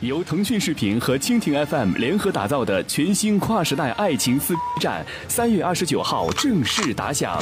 [0.00, 7.38] 由腾讯视频和蜻蜓 FM 联合打造的全新跨时代爱情撕战，三月二十九号正式打响。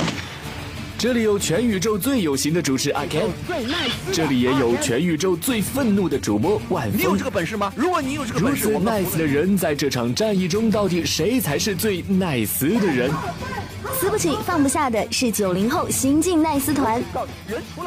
[0.99, 3.29] 这里有全宇宙最有型的主持阿 Ken，
[4.13, 6.99] 这里也有全宇宙最愤怒的主播万峰。
[6.99, 7.73] 你有这个本事吗？
[7.77, 13.13] 如果你有这个本事，如此我们 nice 的人，在这场战役中，到底谁才是最 nice 的人？
[14.01, 17.03] 撕不起放不下的是九零后新晋奈斯团，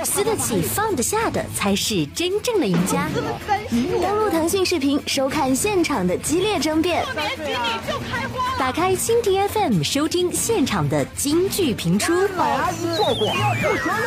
[0.04, 3.08] 撕得起放得下的才是真正的赢家。
[4.02, 7.06] 登录腾讯视频收看现场的激烈争辩，
[8.58, 11.98] 打开蜻蜓 FM 收听现场的京剧评
[13.16, 13.28] 书。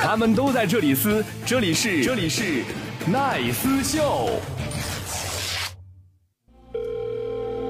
[0.01, 2.62] 他们都在这里撕，这里是这里是
[3.07, 4.30] 奈斯秀。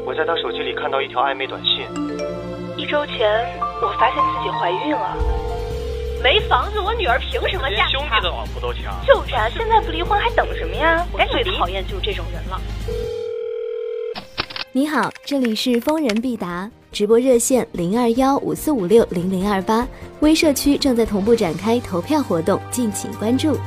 [0.06, 1.86] 我在他手机里看到一条暧昧短信，
[2.76, 3.26] 一周前，
[3.80, 5.16] 我发现自己怀孕了。
[6.22, 8.20] 没房子，我女儿凭什么嫁给他？
[8.20, 8.94] 老婆都抢。
[9.06, 11.06] 就是啊，现在不离婚还等什么呀？
[11.12, 12.60] 我最讨厌就是这种人了。
[14.72, 19.84] 你好，这里是疯人必答直播热线零二幺五四五六零零二八，
[20.20, 23.58] 微社区正在同步展开投票活动，敬请关注。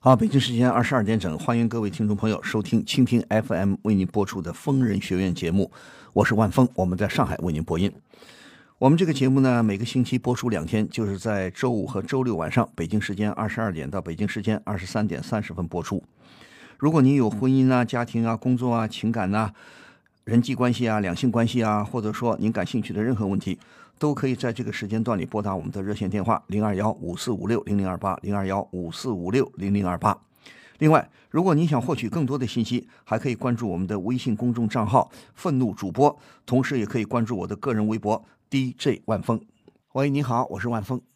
[0.00, 5.70] 好，北京时间二十二点整，欢迎各位听众朋友收听蜻蜓 FM 为您播出的疯人学院节目，
[6.12, 7.92] 我是万峰，我们在上海为您播音。
[8.78, 16.02] 我们这个节目呢，每个星期播出两天，就是在周五和周六晚上，北京时间二十二点到北京时间二十三点三十分播出。
[16.76, 19.52] 如果您有婚姻啊、家庭啊、工作啊、情感呐、
[20.24, 23.58] 人际关系啊、两性关系啊，或者说您感兴趣的任何问题，
[23.98, 30.16] 都可以在这个时间段里拨打我们的热线电话零二幺五四五六零零二八零二幺五四五六零零二八。
[30.78, 39.40] 另外，如果您想获取更多的信息，还可以关注我们的微信公众账号“愤怒主播”，同时也可以关注我的个人微博 DJ 万峰。
[39.92, 41.09] 喂，你好，我是万峰。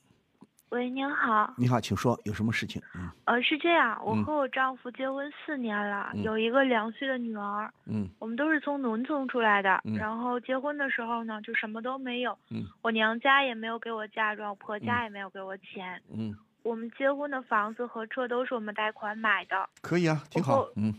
[0.70, 2.83] 喂，您好，你好，请说，有什么事情？
[2.97, 3.09] 嗯。
[3.27, 8.09] 呃，是这样，我嗯和我丈夫结婚四年了，嗯有一个两岁的女儿，嗯。
[8.19, 9.95] 我们都是从农村出来的，嗯。
[9.97, 12.65] 然后结婚的时候呢，就什么都没有，嗯。
[12.83, 16.34] 我娘家也没有给我嫁妆，我婆家也没有给我钱，嗯，
[16.65, 20.67] 我们结婚的房子和车都是我们贷款买的，可以啊，挺好。
[20.77, 20.93] 嗯。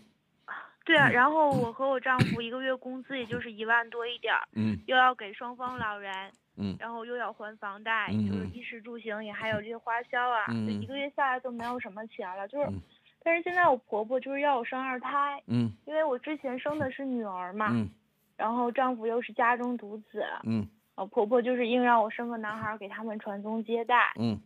[0.85, 1.49] 对啊，嗯然后。
[1.49, 4.77] 我和我丈夫一个月工资也就是一万多一点儿，嗯。
[4.85, 6.13] 又要给双方老人，
[6.57, 6.75] 嗯。
[6.79, 10.67] 然后又要还房贷，嗯就是衣食住行也还有这些花销啊，嗯。
[10.67, 12.81] 就一个月下来都没有什么钱了，就是，嗯。
[13.23, 15.71] 但是现在我婆婆就是要我生二胎，嗯。
[15.85, 17.89] 因为我之前生的是女儿嘛，嗯。
[18.37, 20.67] 然后丈夫又是家中独子，嗯。
[20.95, 24.39] 呃，婆婆就是硬让我生个男孩儿给他们传宗接代，嗯。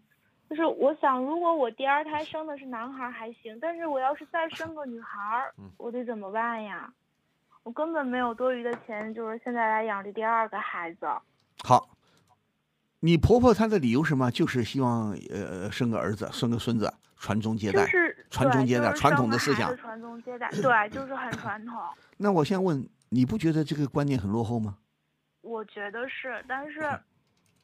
[0.50, 5.70] 就是我想如果我第二胎生的是男孩儿还行，但是我要是再生个女孩儿，嗯。
[5.78, 6.92] 我得怎么办呀？
[7.64, 11.06] 我根本没有多余的钱，就是现在来养这第二个孩子。
[11.64, 11.88] 好。
[13.02, 14.30] 你婆婆她的理由是什么？
[14.32, 17.86] 就是希望呃生个儿子，生个孙子，传宗接代。
[17.86, 21.80] 就是传宗接代对传统的思想传宗接代，对，就是很传统。
[22.18, 24.78] 那我先问，你不觉得这个观念很落后吗？
[25.42, 26.82] 我觉得是，但是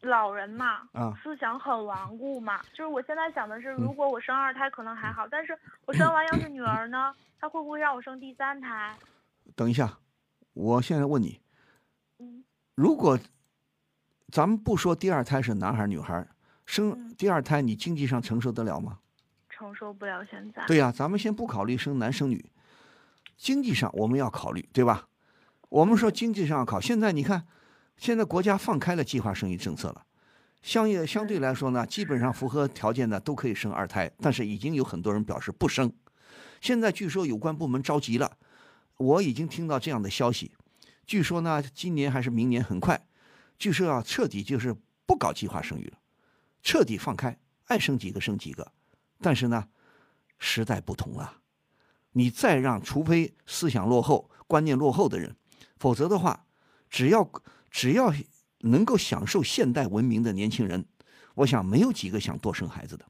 [0.01, 2.61] 老人嘛，啊思想很顽固嘛。
[2.73, 8.95] 就是我现在想的是，嗯如果我生二胎可能还好，但是我生完要是女儿呢，她会不会让我生第三胎？
[9.55, 9.99] 等一下，
[10.53, 11.39] 我现在问你，
[12.19, 12.43] 嗯，
[12.75, 13.19] 如果
[14.35, 16.27] 咱们不说第二胎是男孩儿女孩儿，
[16.65, 18.99] 生嗯第二胎你经济上承受得了吗？
[19.49, 20.61] 承受不了现在。
[20.67, 22.51] 对呀、咱们先不考虑生男生女，
[23.37, 25.07] 经济上我们要考虑，对吧？
[25.69, 27.47] 我们说经济上要考，现在你看，
[27.95, 30.03] 现在国家放开了计划生育政策了，
[30.61, 35.89] 相应相对来说呢，基本上符合条件的都可以生二胎，但是已经有很多人表示不生。
[36.59, 38.33] 现在据说有关部门着急了，
[38.97, 40.51] 我已经听到这样的消息，
[41.05, 43.01] 据说呢，今年还是明年很快，
[43.57, 45.97] 据说要彻底就是不搞计划生育了，
[46.61, 48.71] 彻底放开，爱生几个生几个。
[49.21, 49.69] 但是呢，
[50.37, 51.41] 时代不同了，
[52.11, 55.35] 你再让，除非思想落后、观念落后的人，
[55.77, 56.45] 否则的话，
[56.89, 57.29] 只要
[57.71, 58.13] 只要
[58.59, 60.85] 能够享受现代文明的年轻人，
[61.35, 63.05] 我想没有几个想多生孩子的，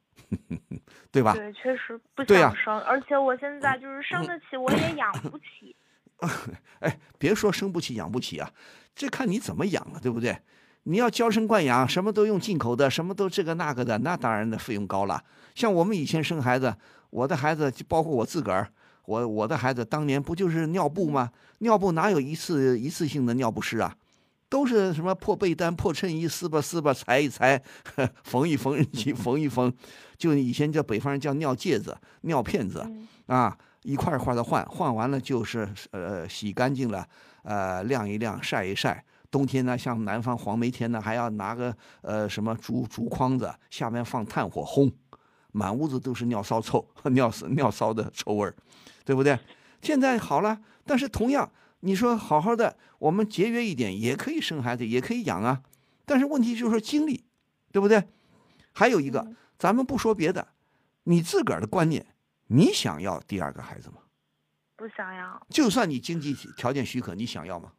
[1.10, 1.32] 对吧？
[1.32, 5.74] 对，确实不想生，而且我现在就是生得起，我也养不起。
[6.80, 8.50] 哎，别说生不起养不起啊，
[8.96, 10.36] 这看你怎么养了，对不对？
[10.84, 15.22] 你要娇生惯养，什么都用进口的，什么都这个那个的，那当然的费用高了。
[15.54, 16.74] 像我们以前生孩子，
[17.10, 18.68] 我的孩子包括我自个儿，
[19.04, 21.30] 我我的孩子当年不就是尿布吗？
[21.58, 23.94] 尿布哪有一次一次性的尿不湿啊？
[24.48, 27.60] 都是什么破被单、破衬衣，撕吧撕吧，裁一裁，
[28.22, 29.72] 缝一缝，去缝一缝，
[30.16, 32.80] 就以前叫北方人叫尿介子、尿片子。
[32.86, 37.04] 嗯啊，一块一块的换，换完了就是呃洗干净了，
[37.46, 39.04] 呃晾一晾，晒一晒。
[39.30, 44.92] 冬天呢，像南方黄梅天呢，还要拿个呃什么竹竹筐子，下面放炭火烘，
[45.52, 48.54] 满屋子都是尿骚臭、 尿骚尿骚的臭味儿，
[49.04, 49.38] 对不对？
[49.82, 51.50] 现在好了，但是同样，
[51.80, 55.62] 你说好好的，我们节约一点也可以生孩子，也可以养啊。
[56.04, 57.24] 但是问题就是说精力，
[57.72, 58.04] 对不对？
[58.72, 59.26] 还有一个，
[59.58, 60.48] 咱们不说别的，
[61.04, 62.06] 你自个儿的观念，
[62.46, 63.96] 你想要第二个孩子吗？
[64.76, 67.72] 不想要，就算你经济条件许可，你想要吗？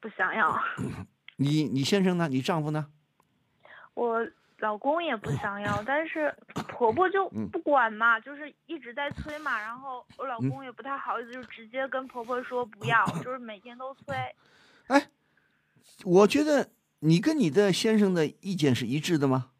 [0.00, 0.60] 不想要。
[1.38, 2.28] 你你先生呢？
[2.28, 2.88] 你丈夫呢？
[3.94, 4.26] 我
[4.58, 6.34] 老公也不想要， 但是
[6.68, 9.60] 婆婆就不管嘛，就是一直在催嘛。
[9.60, 14.16] 然后我老公也不太好意思，就直接跟婆婆说不要， 就是每天都催。
[14.88, 15.10] 哎，
[16.04, 16.70] 我觉得
[17.00, 19.50] 你跟你的先生的意见是一致的吗？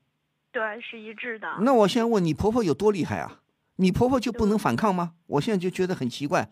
[0.50, 1.59] 对，是一致的。
[1.61, 3.43] 那我先问你，婆婆有多厉害啊？
[3.76, 5.14] 你婆婆就不能反抗吗？
[5.26, 6.50] 我现在就觉得很奇怪。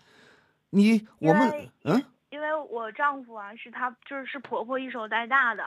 [0.71, 5.63] 你我们嗯，因为我丈夫啊，是他就是是婆婆一手带大的，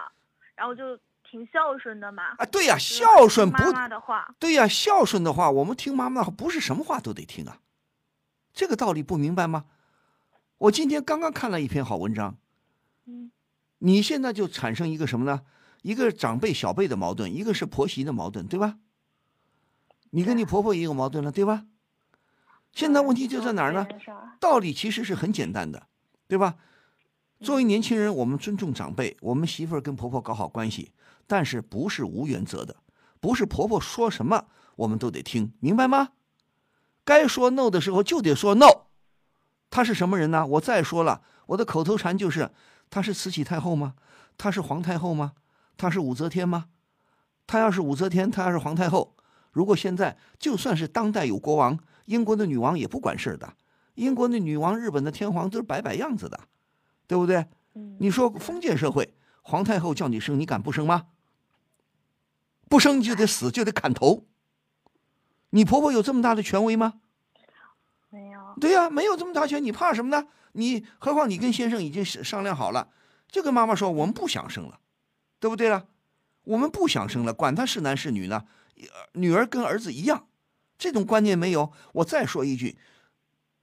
[0.55, 0.97] 然后就
[1.29, 2.35] 挺孝顺的嘛。
[2.37, 4.33] 啊，对呀，孝顺不妈妈的话。
[4.39, 7.59] 对呀，孝顺的话，我们听妈妈的话，不是什么话都得听啊。
[8.53, 9.65] 这个道理不明白吗？
[10.57, 12.37] 我今天刚刚看了一篇好文章。
[13.05, 13.31] 嗯。
[13.79, 15.41] 你现在就产生一个什么呢？
[15.83, 18.77] 一个长辈小辈的矛盾，一个是婆媳的矛盾，对吧？
[20.11, 21.65] 你跟你婆婆也有矛盾了，对吧？
[22.73, 23.87] 现在问题就在哪儿呢？
[24.39, 25.87] 道理其实是很简单的，
[26.27, 26.55] 对吧？
[27.39, 30.91] 作为年轻人，我们尊重长辈，我们媳妇儿跟婆婆搞好关系，
[31.27, 32.77] 但是不是无原则的，
[33.19, 34.45] 不是婆婆说什么
[34.77, 36.09] 我们都得听，明白吗？
[37.03, 38.87] 该说 no 的时候就得说 no。
[39.69, 40.45] 她是什么人呢？
[40.45, 42.51] 我再说了，我的口头禅就是：
[42.89, 43.95] 她是慈禧太后吗？
[44.37, 45.33] 她是皇太后吗？
[45.75, 46.67] 她是武则天吗？
[47.45, 49.16] 她要是武则天，她要是皇太后。
[49.57, 53.55] 如果现在就算是当代有国王，英国的女王也不管事儿的。
[53.95, 56.39] 英国的女王、日本的天皇都是摆摆样子的，
[57.07, 57.43] 对不对？
[57.97, 61.07] 你说封建社会，皇太后叫你生，你敢不生吗？
[62.69, 64.27] 不生你就得死，就得砍头。
[65.49, 66.93] 你婆婆有这么大的权威吗？
[68.11, 68.39] 没有。
[68.61, 70.27] 对呀，没有这么大权，你怕什么呢？
[70.51, 72.89] 你何况你跟先生已经商量好了，
[73.27, 74.79] 就跟妈妈说我们不想生了，
[75.39, 75.87] 对不对了？
[76.43, 78.45] 我们不想生了，管他是男是女呢。
[79.13, 80.27] 女儿跟儿子一样，
[80.77, 81.71] 这种观念没有。
[81.93, 82.77] 我再说一句，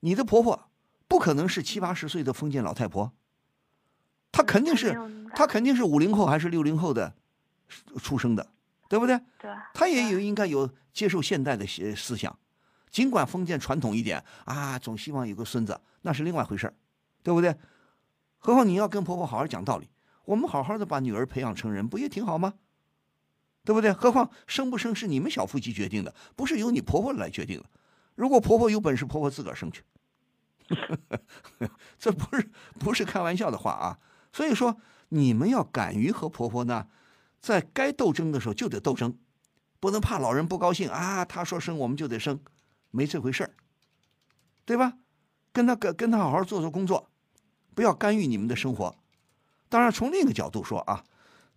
[0.00, 0.68] 你的婆婆
[1.06, 3.12] 不可能是七八十岁的封建老太婆，
[4.32, 4.98] 她肯定是
[5.34, 7.14] 她肯定是五零后还是六零后的
[8.02, 8.48] 出生的，
[8.88, 9.20] 对不对？
[9.38, 9.50] 对。
[9.72, 12.36] 她也有应该有接受现代的些思想，
[12.90, 16.74] 尽管封建传统一点啊，总希望有个孙子，那是另外回事儿，
[17.22, 17.56] 对不对？
[18.38, 19.88] 何况你要跟婆婆好好讲道理，
[20.24, 22.54] 我们好好的把女儿培养成人，不也挺好吗？
[23.64, 23.92] 对不对？
[23.92, 27.64] 何况生不生是你们小夫妻决定的，不是由你婆婆来决定的。
[28.14, 29.82] 如果婆婆有本事，婆婆自个儿生去，
[31.98, 33.98] 这不是不是开玩笑的话啊。
[34.32, 34.76] 所以说，
[35.08, 36.88] 你们要敢于和婆婆呢，
[37.40, 39.16] 在该斗争的时候就得斗争，
[39.80, 41.24] 不能怕老人不高兴啊。
[41.24, 42.38] 他说生我们就得生，
[42.90, 43.54] 没这回事儿，
[44.66, 44.98] 对吧？
[45.52, 47.08] 跟他跟跟他好好做做工作，
[47.74, 48.94] 不要干预你们的生活。
[49.70, 51.02] 当然，从另一个角度说啊，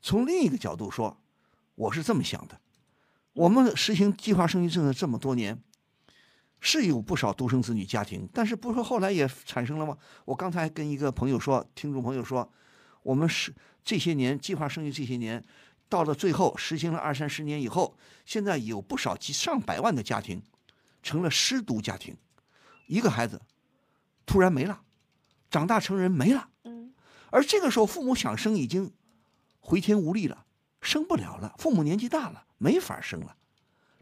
[0.02, 1.18] 从另一个角度说。
[1.78, 2.60] 我是这么想的，
[3.34, 5.62] 我们实行计划生育政策这么多年，
[6.60, 9.96] 是有不少独生子女家庭，但是不是后来也产生了吗？
[10.26, 12.52] 我刚才跟一个朋友说，听众朋友说，
[13.04, 13.54] 我们是
[13.84, 15.44] 这些年计划生育这些年，
[15.88, 17.96] 到了最后实行了二三十年以后，
[18.26, 20.42] 现在有不少几上百万的家庭
[21.04, 22.18] 成了失独家庭，
[22.88, 23.40] 一个孩子
[24.26, 24.82] 突然没了，
[25.52, 26.92] 长大成人没了，嗯，
[27.30, 28.92] 而这个时候父母想生已经
[29.60, 30.46] 回天无力了。
[30.82, 33.36] 生不了了，父母年纪大了，没法生了。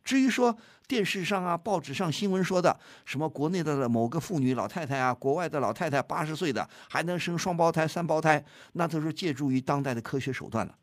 [0.03, 0.55] 至于说
[0.87, 10.77] 电视上啊、报纸上新闻说的什么国内的某个妇女老太太啊，国外的老太太八十岁的还能生双胞胎、三胞胎，那都是借助于当代的科学手段了，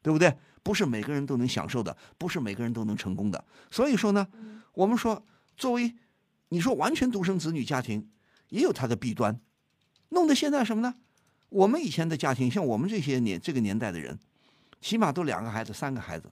[0.00, 0.32] 对不对？
[0.62, 3.44] 不是每个人都能享受的，不是每个人都能成功的。
[3.68, 4.28] 所以说呢，
[4.74, 5.20] 我们说
[5.56, 5.92] 作为
[6.50, 8.08] 你说完全独生子女家庭，
[8.50, 9.40] 也有它的弊端，
[10.10, 10.94] 弄得现在什么呢？
[11.48, 14.16] 我们以前的家庭，像我们这些年这个年代的人。
[14.82, 16.30] 起码都两个孩子、三个孩子，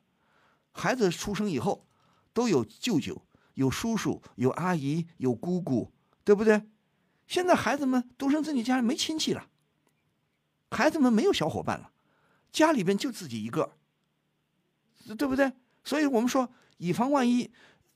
[0.73, 1.87] 孩子出生以后，
[2.35, 3.23] 都有舅舅、
[3.55, 5.91] 有叔叔、有阿姨、有姑姑，
[6.25, 6.63] 对不对？
[7.29, 9.47] 现在孩子们独生子女家里没亲戚了，
[10.73, 11.93] 孩子们没有小伙伴了，
[12.51, 13.77] 家里边就自己一个，
[15.17, 15.53] 对不对？
[15.85, 17.49] 所以我们说，以防万一，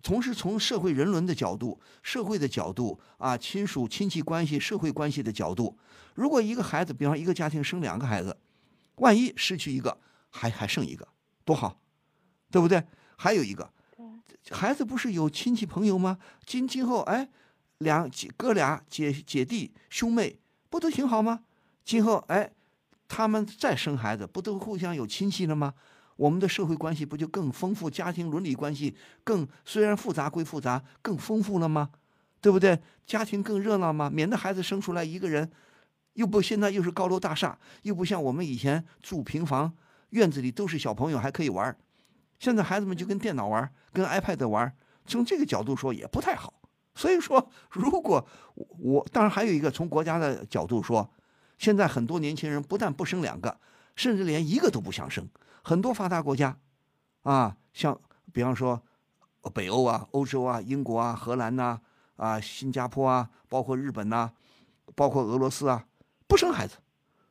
[0.04, 5.76] 同时从社会人伦的角度、社会的角度啊，亲属亲戚关系、社会关系的角度，
[6.14, 8.37] 如果一个孩子，比方一个家庭生两个孩子，
[8.96, 9.99] 万一失去一个。
[10.35, 11.07] 还还剩一个，
[11.45, 11.81] 多好，
[12.50, 12.83] 对不对？
[13.17, 13.71] 还有一个，
[14.50, 16.19] 孩子不是有亲戚朋友吗？
[16.45, 17.29] 今今后，哎，
[17.79, 20.37] 两姐哥俩姐姐弟兄妹
[20.69, 21.45] 不都挺好吗？
[21.85, 22.50] 今后，哎，
[23.07, 25.73] 他们再生孩子，不都互相有亲戚了吗？
[26.17, 27.88] 我们的社会关系不就更丰富？
[27.88, 31.91] 家庭伦理关系更虽然复杂归复杂，更丰富了吗？
[32.41, 32.81] 对不对？
[33.07, 34.11] 家庭更热闹吗？
[34.11, 35.49] 免得孩子生出来一个人，
[36.14, 39.73] 又不现在又是高楼大厦，又不像我们以前住平房，
[40.14, 41.76] 院子里都是小朋友还可以玩
[42.38, 44.73] 现在孩子们就跟电脑玩，跟 iPad 玩，
[45.06, 46.54] 从这个角度说也不太好。
[46.94, 48.25] 所以说，如果
[48.78, 51.11] 我当然还有一个从国家的角度说，
[51.59, 53.59] 现在很多年轻人不但不生两个，
[53.97, 55.28] 甚至连一个都不想生。
[55.62, 56.56] 很多发达国家，
[57.23, 57.99] 啊，像
[58.33, 58.80] 比方说
[59.52, 61.80] 北欧啊、欧洲啊、英国啊、荷兰呐、
[62.16, 64.30] 啊、新加坡啊，包括日本呐，
[64.94, 65.87] 包括俄罗斯啊，
[66.28, 66.76] 不生孩子，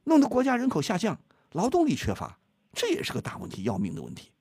[0.03, 1.17] 弄得国家人口下降，
[1.53, 2.37] 劳动力缺乏，
[2.73, 4.31] 这也是个大问题，要命的问题，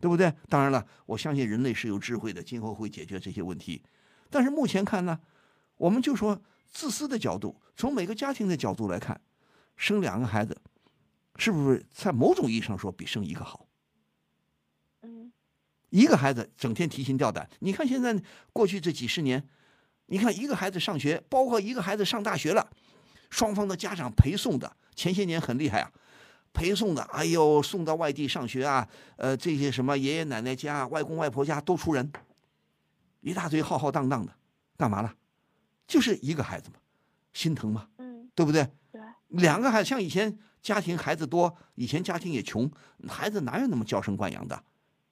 [0.00, 0.32] 对不对？
[0.48, 3.82] 当然了，我相信人类是有智慧的，今后会解决这些问题。
[4.30, 5.18] 但是目前看呢，
[5.76, 9.20] 我们就说自私的角度，从每个家庭的角度来看，
[9.76, 10.56] 生两个孩子，
[11.36, 13.66] 是不是在某种意义上说比生一个好？
[15.02, 15.32] 嗯，
[15.88, 19.48] 一个孩子整天提心吊胆，你看现在过去这几十年，
[20.06, 22.70] 你看一个孩子上学，包括一个孩子上大学了，
[23.30, 25.90] 双方的家长陪送的，前些年很厉害啊，
[26.52, 32.12] 陪送的，哎呦，送到外地上学啊，呃，这些什么爷爷奶奶家、外公外婆家都出人。
[33.20, 34.34] 一大堆浩浩荡荡的，
[34.76, 35.14] 干嘛了？
[35.86, 36.76] 就是一个孩子嘛，
[37.32, 38.66] 心疼嘛，嗯，对不对？
[38.90, 42.70] 对，两个孩子像以前家庭孩子多，以前家庭也穷，
[43.08, 44.64] 孩子哪有那么娇生惯养的？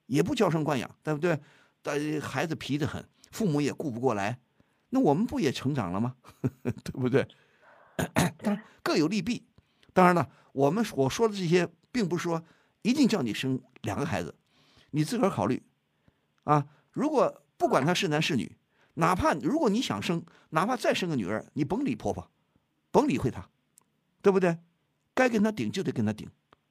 [0.06, 1.38] 也不娇生惯养，对不对？
[1.82, 4.38] 呃，孩子皮得很，父母也顾不过来，
[4.90, 6.14] 那我们不也成长了吗？
[6.62, 7.28] 对不对？
[8.38, 9.47] 当然各有利弊。
[9.98, 12.40] 当然了，我们我说的这些，并不是说
[12.82, 14.32] 一定叫你生两个孩子，
[14.92, 15.60] 你自个儿考虑
[16.44, 16.64] 啊。
[16.92, 18.56] 如果不管他是男是女，
[18.94, 22.30] 哪怕如果你想生，哪怕再生个女儿，你甭理婆婆，
[22.92, 23.48] 甭理会她，
[24.22, 24.56] 对不对？
[25.14, 26.30] 该跟他顶就得跟他顶，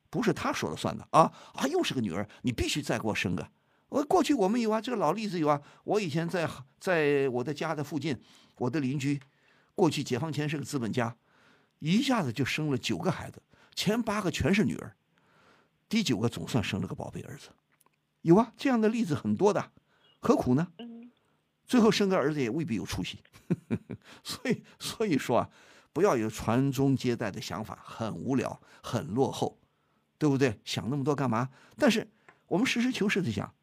[0.10, 1.68] 不是他说了算的啊啊！
[1.68, 3.46] 又是个女儿，你必须再给我生个。
[3.90, 5.62] 我过去我们有啊，这个老例子有啊。
[5.84, 8.18] 我以前在在我的家的附近，
[8.60, 9.20] 我的邻居，
[9.76, 11.14] 过去解放前是个资本家，
[11.80, 13.42] 一下子就生了九个孩子，
[13.76, 14.96] 前八个全是女儿，
[15.88, 17.50] 第九个总算生了个宝贝儿子。
[18.22, 19.72] 有啊，这样的例子很多的。
[20.20, 20.68] 何苦呢？
[21.66, 23.20] 最后生个儿子也未必有出息，
[24.24, 25.50] 所以所以说啊，
[25.94, 29.60] 不要有传宗接代的想法，很无聊，很落后，
[30.18, 30.60] 对不对？
[30.64, 31.50] 想那么多干嘛？
[31.78, 32.10] 但是
[32.48, 33.54] 我们实事求是的讲，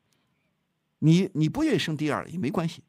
[1.01, 2.85] 你你不愿意生第二也没关系，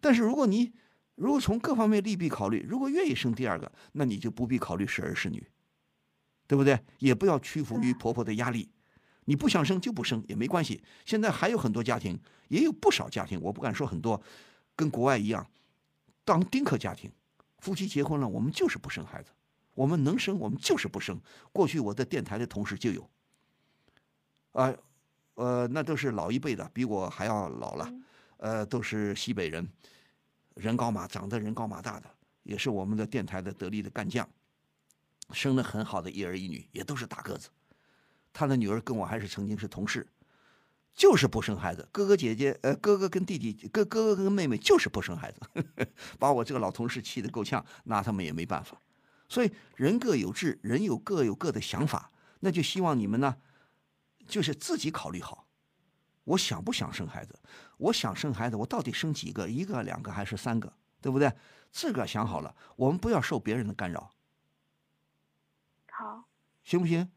[0.00, 0.72] 但是如果你
[1.14, 5.46] 如果从各方面利弊考虑，如果愿意生第二个，那你就不必考虑是儿是女，
[6.46, 6.78] 对不对？
[6.98, 8.70] 也不要屈服于婆婆的压力。
[9.26, 10.82] 你不想生就不生也没关系。
[11.04, 14.20] 现在还有很多家庭，也有不少家庭，我不敢说很多，
[14.74, 15.48] 跟国外一样，
[16.24, 17.08] 当丁克家庭，
[17.58, 19.30] 夫妻结婚了，我们就是不生孩子，
[19.74, 21.20] 我们能生我们就是不生。
[21.52, 23.08] 过去我在电台的同事就有，
[24.52, 24.74] 啊，
[25.34, 27.92] 呃，那都是老一辈的，比我还要老了，
[28.38, 29.68] 呃，都是西北人，
[30.54, 32.10] 人高马长得人高马大的，
[32.42, 34.28] 也是我们的电台的得力的干将，
[35.32, 37.48] 生了很好的一儿一女，也都是大个子。
[38.32, 40.06] 他的女儿跟我还是曾经是同事，
[40.94, 41.86] 就是不生孩子。
[41.92, 45.40] 哥哥姐姐，呃，哥哥跟弟弟，哥哥哥跟妹妹就是不生孩子，
[46.18, 48.80] 把我这个老同事气得够呛，拿他们也没办法。
[49.28, 53.36] 所以人各有志，人有各有各的想法，那就希望你们呢，
[54.26, 55.46] 就是自己考虑好，
[56.24, 57.38] 我想不想生孩子？
[57.82, 59.48] 我想生孩子，我到底生几个？
[59.48, 60.72] 一个、两个还是三个？
[61.00, 61.32] 对不对？
[61.72, 64.10] 自个儿想好了，我们不要受别人的干扰。
[65.90, 66.24] 好，
[66.62, 67.10] 行不行？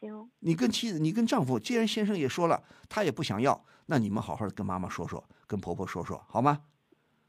[0.00, 6.62] 行，你跟妻子，你跟丈夫，既然先生也说了，他也不想要，那你们好好的跟妈妈说说，跟婆婆说说，好吗？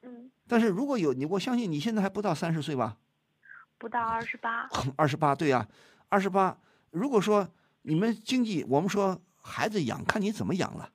[0.04, 0.32] 嗯。
[0.48, 2.98] 但是如果有你，我相信你现在还不到三十岁吧？
[3.78, 4.70] 不到二十八。
[4.96, 5.68] 二十八，对呀，
[6.08, 6.58] 二十八。
[6.92, 7.50] 如果说
[7.82, 10.90] 你们经济，我们说孩子养，看你怎么养了。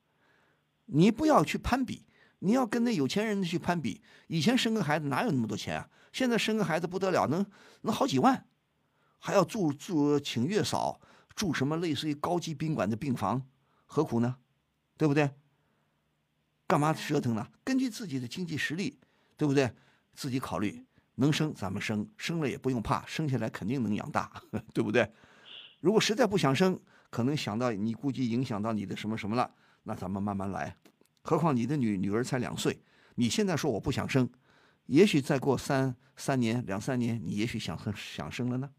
[0.92, 2.04] 你不要去攀比，
[2.40, 4.02] 你要跟那有钱人去攀比。
[4.28, 5.88] 以前生个孩子哪有那么多钱啊？
[6.12, 7.44] 现在生个孩子不得了，能
[7.82, 8.46] 能好几万，
[9.18, 11.00] 还要住住请月嫂。
[11.36, 13.40] 住什么类似于高级宾馆的病房，
[13.86, 14.36] 何苦呢？
[14.98, 15.30] 对不对？
[16.66, 17.48] 干嘛折腾呢？
[17.64, 18.98] 根据自己的经济实力，
[19.38, 19.72] 对不对？
[20.12, 24.30] 自己考虑，能生咱们生，生了也不用怕，生下来肯定能养大，
[24.74, 25.10] 对不对？
[25.80, 26.78] 如果实在不想生，
[27.08, 29.50] 可能想到你估计影响到你的什么什么了，
[29.82, 30.76] 那咱们慢慢来。
[31.22, 32.82] 何况你的女女儿才两岁，
[33.14, 34.28] 你现在说我不想生，
[34.86, 38.70] 也许再过三三年两三年，你也许想生想生了呢，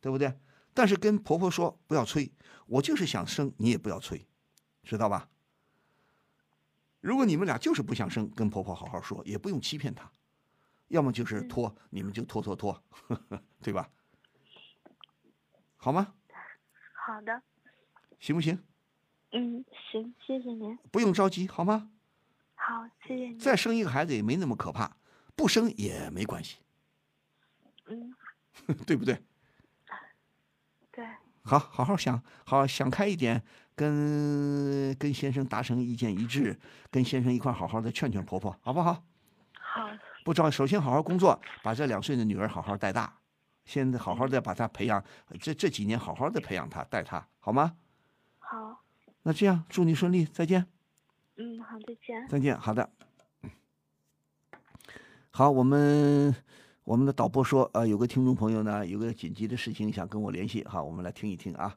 [0.00, 0.38] 对不对？
[0.72, 2.32] 但是跟婆婆说不要催，
[2.66, 4.26] 我就是想生，你也不要催，
[4.84, 5.28] 知道吧？
[7.00, 10.10] 如果你们俩就是不想生，跟婆婆好好说，也不用欺骗她，
[10.88, 12.80] 要么就是拖，你们就拖拖拖，
[13.60, 13.88] 对吧？
[15.76, 16.14] 好吗？
[17.06, 17.42] 好的。
[18.20, 18.56] 行不行？
[19.32, 20.78] 嗯，行，谢谢您。
[20.90, 21.90] 不用着急，好吗？
[22.54, 23.38] 好，谢谢您。
[23.38, 24.96] 再生一个孩子也没那么可怕，
[25.36, 26.58] 不生也没关系，
[27.86, 28.14] 嗯，
[28.86, 29.20] 对不对？
[30.90, 31.06] 对，
[31.42, 33.42] 好，好好想，好想开一点，
[33.76, 36.58] 跟跟先生达成意见一致，
[36.90, 39.04] 跟先生一块儿好好的劝劝婆婆，好不好？
[39.60, 39.88] 好，
[40.24, 43.14] 不着，首先好好工作，把这两岁的女儿好好带大，
[43.64, 45.02] 现在好好的把她培养，
[45.40, 47.76] 这这几年好好的培养她，带她，好吗？
[48.38, 48.82] 好，
[49.28, 50.64] 那这样，祝你顺利，再见，
[51.36, 52.26] 嗯，好，再见。
[52.30, 52.88] 再见，好的。
[53.42, 53.50] 嗯
[55.30, 56.34] 好，我们
[56.84, 61.76] 我们的导播说，呃，有个听众朋友呢，有个紧急的事情想跟我联系，好，我们来听一听啊。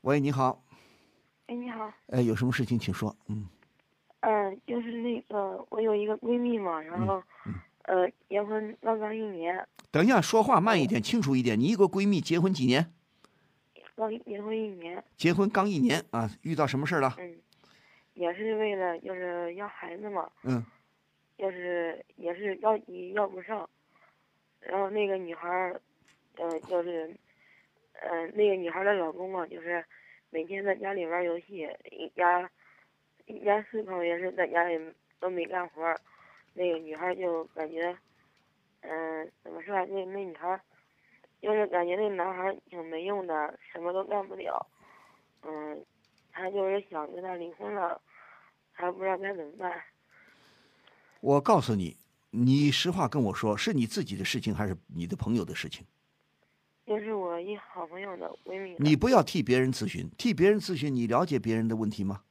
[0.00, 0.64] 喂，你好，
[1.46, 3.46] 哎，你好，哎，有什么事情请说，嗯。
[4.22, 7.22] 嗯、就是那个我有一个闺蜜嘛，然后，
[7.84, 11.56] 呃，结婚刚刚一年，等一下，说话慢一点，清楚一点。
[11.60, 12.92] 你一个闺蜜结婚几年？
[13.96, 17.16] 刚结婚一年，结婚刚一年啊，遇到什么事儿了？
[17.18, 17.34] 嗯，
[18.12, 20.62] 也是为了就是要孩子嘛，嗯
[21.38, 23.68] 要是也是要急要不上，
[24.60, 25.80] 然后那个女孩儿，
[26.36, 27.14] 呃，就是，
[27.94, 29.82] 呃，那个女孩儿的老公嘛，就是
[30.30, 32.50] 每天在家里玩游戏，一家
[33.24, 34.78] 一家四口也是在家里
[35.18, 35.98] 都没干活儿，
[36.52, 37.96] 那个女孩儿就感觉，
[38.80, 39.84] 嗯、怎么说啊？
[39.86, 40.60] 那那女孩儿，
[41.40, 44.66] 就是感觉那男孩挺没用的，什么都干不了，
[45.42, 45.84] 嗯，
[46.32, 48.00] 他就是想跟他离婚了，
[48.72, 49.72] 还不知道该怎么办。
[51.20, 51.96] 我告诉你，
[52.30, 55.86] 你实话跟我说，是你自己的事情还是你的朋友的事情？
[56.86, 58.84] 就是我一好朋友的闺蜜的。
[58.84, 62.22] 你不要替别人咨询，替别人咨询，你了解别人的问题吗？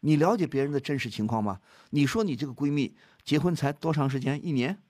[0.00, 1.60] 你了解别人的真实情况吗？
[1.90, 2.94] 你说你这个闺蜜
[3.24, 4.44] 结婚才多长时间？
[4.44, 4.80] 一年？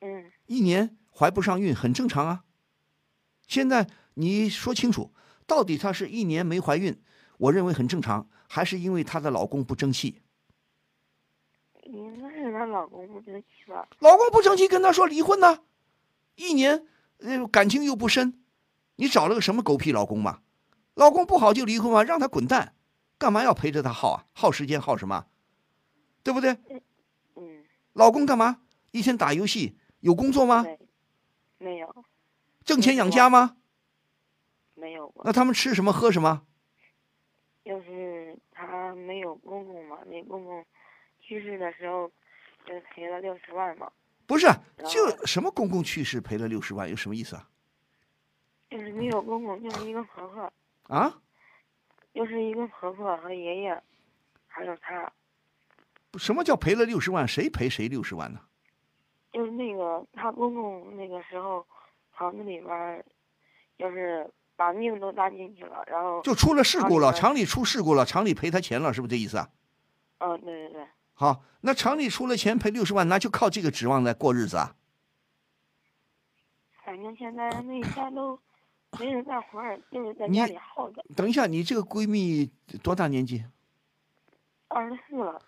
[0.00, 2.44] 嗯，一年怀不上孕很正常啊。
[3.48, 5.12] 现在你说清楚，
[5.46, 7.02] 到底她是一年没怀孕，
[7.38, 10.22] 我认为很正常，还是因为她的老公不争气？
[11.82, 13.88] 应该是她老公不争气吧？
[13.98, 15.64] 老公不争气，跟她说离婚呢，
[16.36, 16.86] 一年，
[17.18, 18.40] 呃，感情又不深，
[18.94, 20.42] 你找了个什么狗屁老公嘛？
[20.94, 22.74] 老公不好就离婚嘛，让他滚蛋，
[23.18, 24.26] 干嘛要陪着他耗啊？
[24.34, 25.26] 耗时间耗什么？
[26.22, 26.58] 对不对？
[27.34, 28.60] 嗯，老公干嘛？
[28.92, 30.62] 一天打游戏，有工作吗？
[30.62, 30.78] 对，
[31.58, 32.04] 没有，
[32.64, 33.56] 挣钱养家吗？
[34.74, 35.22] 没有过。
[35.24, 36.46] 那他们吃什么喝什么？
[37.64, 40.64] 就是他没有公公嘛，那公公
[41.20, 42.10] 去世的时候，
[42.64, 43.92] 就赔了六十万嘛，
[44.26, 44.46] 不是，
[44.88, 47.48] 就什么公公去世赔了六十万，有什么意思啊？
[48.70, 50.52] 就是没有公公，就是一个婆婆，
[50.84, 51.20] 啊？
[52.14, 53.82] 就是一个婆婆和爷爷，
[54.46, 55.12] 还有他，
[56.18, 57.28] 什么叫赔了六十万？
[57.28, 58.40] 谁赔谁六十万呢？
[59.32, 61.64] 就是那个她公公那个时候，
[62.16, 63.04] 厂子里边儿，
[63.78, 69.48] 就是把命都搭进去了，然后，就出了事故了，厂里出事故了，厂里赔他钱了，是不是这意思啊？
[70.18, 74.74] 嗯，对对对，好，那厂里出了钱赔六十万，那就靠这个指望来过日子啊？
[76.84, 78.36] 反正现在那一家都
[78.98, 82.50] 没人干活儿，就 是在家里耗着，等一下，你这个闺蜜
[82.82, 83.44] 多大年纪？
[84.68, 85.40] 二十四了，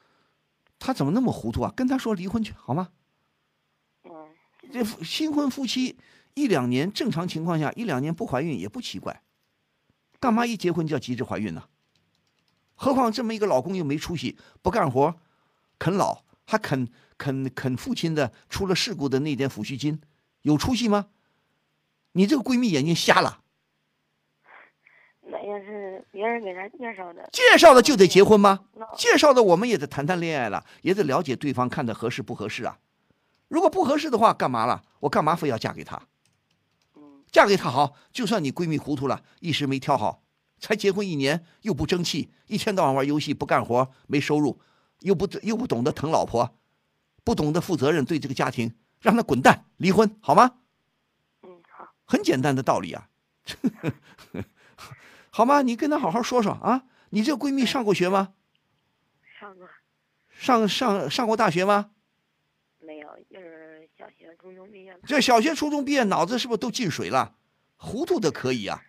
[0.78, 1.72] 她怎么那么糊涂啊？
[1.74, 2.90] 跟她说离婚去好吗？
[4.10, 4.28] 嗯，
[4.72, 5.96] 这新婚夫妻
[6.34, 9.22] 一两年，正常情况下一两年不怀孕也不奇怪，
[10.18, 11.64] 干嘛一结婚就要急着怀孕呢？
[12.74, 15.14] 何况这么一个老公又没出息，不干活，
[15.78, 20.00] 啃老，还啃啃啃父亲的出了事故的那点抚恤金，
[20.42, 21.08] 有出息吗？
[22.12, 23.42] 你这个闺蜜眼睛瞎了，
[25.22, 28.60] 那也是别人给她介绍的，介绍的就得结婚吗？
[28.96, 32.78] 介绍的我们也得谈谈恋爱了，也得了解对方，看的合适不合适啊。
[33.50, 34.84] 如果不合适的话，干嘛了？
[35.00, 36.00] 我干嘛非要嫁给他？
[36.94, 40.22] 嗯嫁给他好，就算你闺蜜糊涂了，一时没挑好，
[40.60, 44.60] 才结婚一年又不争气，一天到晚玩游戏不干活，没收入，
[45.00, 46.56] 又不又不懂得疼老婆，
[47.24, 50.58] 不懂得负责任对这个家庭，让他滚蛋，离婚好吗？
[51.42, 53.08] 嗯好，很简单的道理啊，
[55.30, 55.62] 好吗？
[55.62, 56.84] 你跟她好好说说啊。
[57.12, 58.34] 你这个闺蜜上过学吗？
[59.40, 59.68] 上过
[60.30, 61.90] 上上上过大学吗？
[63.28, 67.34] 就是小学、初中毕业的，这小学、初中毕业，脑子是不是都进水了？
[67.76, 68.82] 糊涂的可以啊。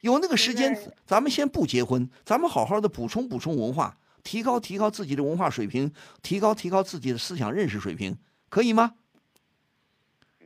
[0.00, 8.16] 有那个时间，咱们先不结婚，咱们好好的补充补充文化，提高提高自己的文化水平，提高提高自己的思想认识水平，
[8.48, 8.94] 可以吗？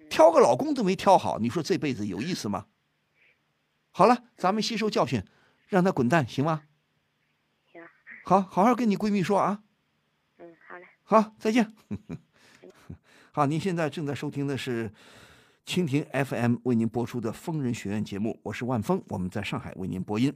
[0.09, 2.67] 挑个老公都没挑好，你说这辈子有意思吗？
[3.91, 5.23] 好了，咱们吸收教训，
[5.69, 6.63] 让他滚蛋，行吗？
[7.71, 7.83] 行，
[8.25, 9.63] 好，好好跟你闺蜜说啊。
[10.39, 10.87] 嗯，好嘞。
[11.03, 11.75] 好，再见。
[13.35, 14.93] 好，您现在正在收听的是
[15.65, 20.31] 蜻蜓 FM 为您播出的《疯人学院》节目，我是万峰，我们在上海为您播音。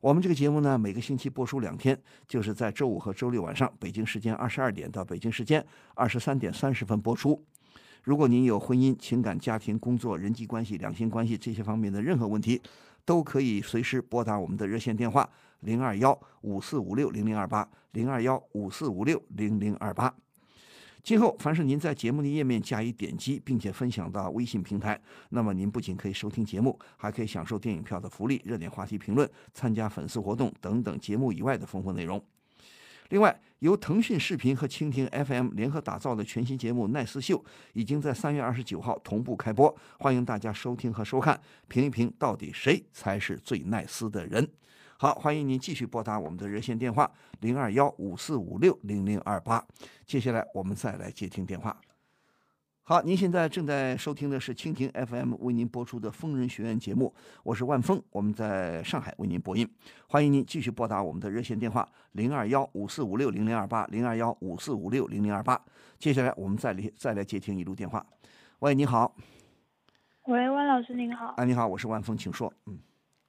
[0.00, 7.40] 我们这个节目呢，每个星期播出两天，就是在周五和周六晚上，北京时间二十二点到北京时间二十三点三十分播出。
[8.02, 12.60] 如果您有婚姻、情感、家庭、工作、人际关系、两性关系这些方面的任何问题，
[13.04, 20.12] 都可以随时拨打我们的热线电话零二幺五四五六零零二八零二幺五四五六零零二八。
[21.04, 32.24] 今后，凡是您在节目的页面加以点击，并且分享到微信平台，那么您不仅可以收听节目，还可以享受电影票的福利、热点话题评论、参加粉丝活动等等节目以外的丰富内容。
[33.10, 37.36] 另外，由腾讯视频和蜻蜓 FM 联合打造的全新节目《奈斯秀》
[37.74, 41.38] 已经在三月二十九号同步开播，欢迎大家收听和收看，
[41.68, 44.48] 评一评到底谁才是最奈斯的人。
[45.04, 49.62] 好，欢迎您继续拨打我们的热线电话零二幺五四五六零零二八。
[50.06, 51.78] 接下来我们再来接听电话。
[52.84, 59.70] 好，您现在正在收听的是蜻蜓 FM 为您播出的《疯人学院》节目，我是万峰，我们在上海为您播音。
[60.08, 65.62] 欢迎您继续拨打我们的热线电话零二幺五四五六零零二八零二幺五四五六零零二八。
[65.98, 68.06] 接下来我们再来再来接听一路电话。
[68.60, 69.14] 喂，你好。
[70.28, 71.34] 喂，万老师您好。
[71.36, 72.50] 啊，你好，我是万峰，请说。
[72.64, 72.78] 嗯。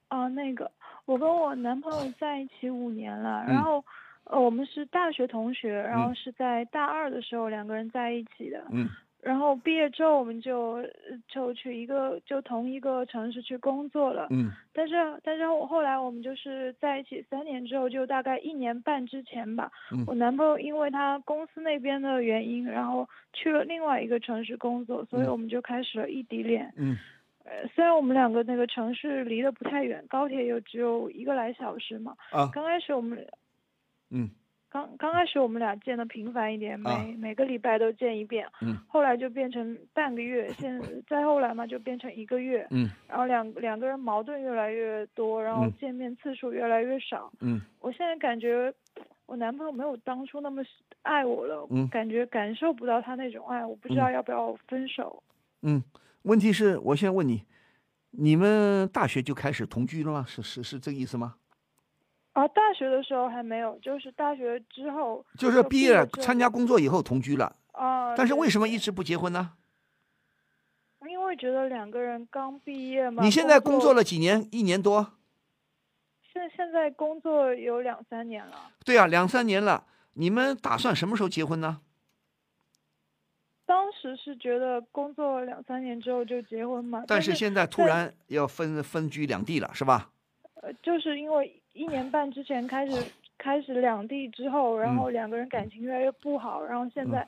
[0.08, 0.72] 哦，那个。
[1.06, 3.82] 我跟我男朋友在一起五年了，然后，
[4.24, 8.88] 呃，我们是大学同学，然后是在大二的时候两个人在一起的，嗯，
[9.22, 10.82] 然后毕业之后我们就
[11.28, 19.70] 就去一个就同一个城市去工作了，嗯，但是但是我后来我们就是在一起三年之后，就大概一年半之前吧，
[20.08, 26.96] 我男朋友因为他公司那边的原因，然后去了另外一个城市工作，所以我们就开始了异地恋，嗯。
[27.48, 32.16] 呃，虽然我们两个那个城市离得不太远，高铁又只有一个来小时嘛。
[32.32, 32.50] 啊。
[32.52, 33.26] 刚开始我们，
[34.10, 34.28] 嗯。
[34.68, 38.46] 刚刚开始我们俩见的频繁一点，每每个礼拜都见一遍。
[38.60, 38.76] 嗯。
[38.88, 40.78] 后来就变成半个月，现
[41.08, 42.66] 再后来嘛就变成一个月。
[42.70, 42.90] 嗯。
[43.08, 47.30] 然后两两个人矛盾越来越多，然后见面次数越来越少。
[47.40, 47.60] 嗯。
[47.80, 48.70] 我现在感觉
[49.26, 50.62] 我男朋友没有当初那么
[51.02, 51.88] 爱我了，嗯。
[51.88, 55.22] 感觉感受不到他那种爱，我不知道要不要分手。
[55.62, 55.82] 嗯。
[56.26, 57.44] 问题是，我先问你，
[58.10, 60.24] 你们大学就开始同居了吗？
[60.26, 61.36] 是是是这个意思吗？
[62.32, 67.54] 啊，大学的时候还没有，就是大学之后，就是毕业了参加工作以后同居了。
[67.70, 68.16] 啊。
[68.16, 69.52] 但是为什么一直不结婚呢？
[71.08, 73.22] 因为觉得两个人刚毕业嘛。
[73.22, 74.48] 你现在工作了几年？
[74.50, 75.12] 一年多。
[76.32, 78.72] 现现在工作有两三年了。
[78.84, 79.86] 对啊，两三年了。
[80.14, 81.82] 你们打算什么时候结婚呢？
[83.66, 90.08] 当时是觉得工作两三年之后就结婚嘛，但是现在突然要分分居两地了，是吧？
[90.62, 93.04] 呃，就是因为一年半之前开始
[93.36, 97.26] 开始两地之后，然后两个人感情越来越不好，然后现在，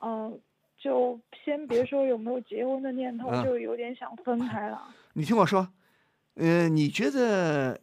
[0.00, 0.38] 嗯，
[0.78, 4.80] 就先别说有没有结婚的念头，就有点想分开了。
[5.14, 5.68] 你听我说，
[6.36, 7.78] 呃，你觉得，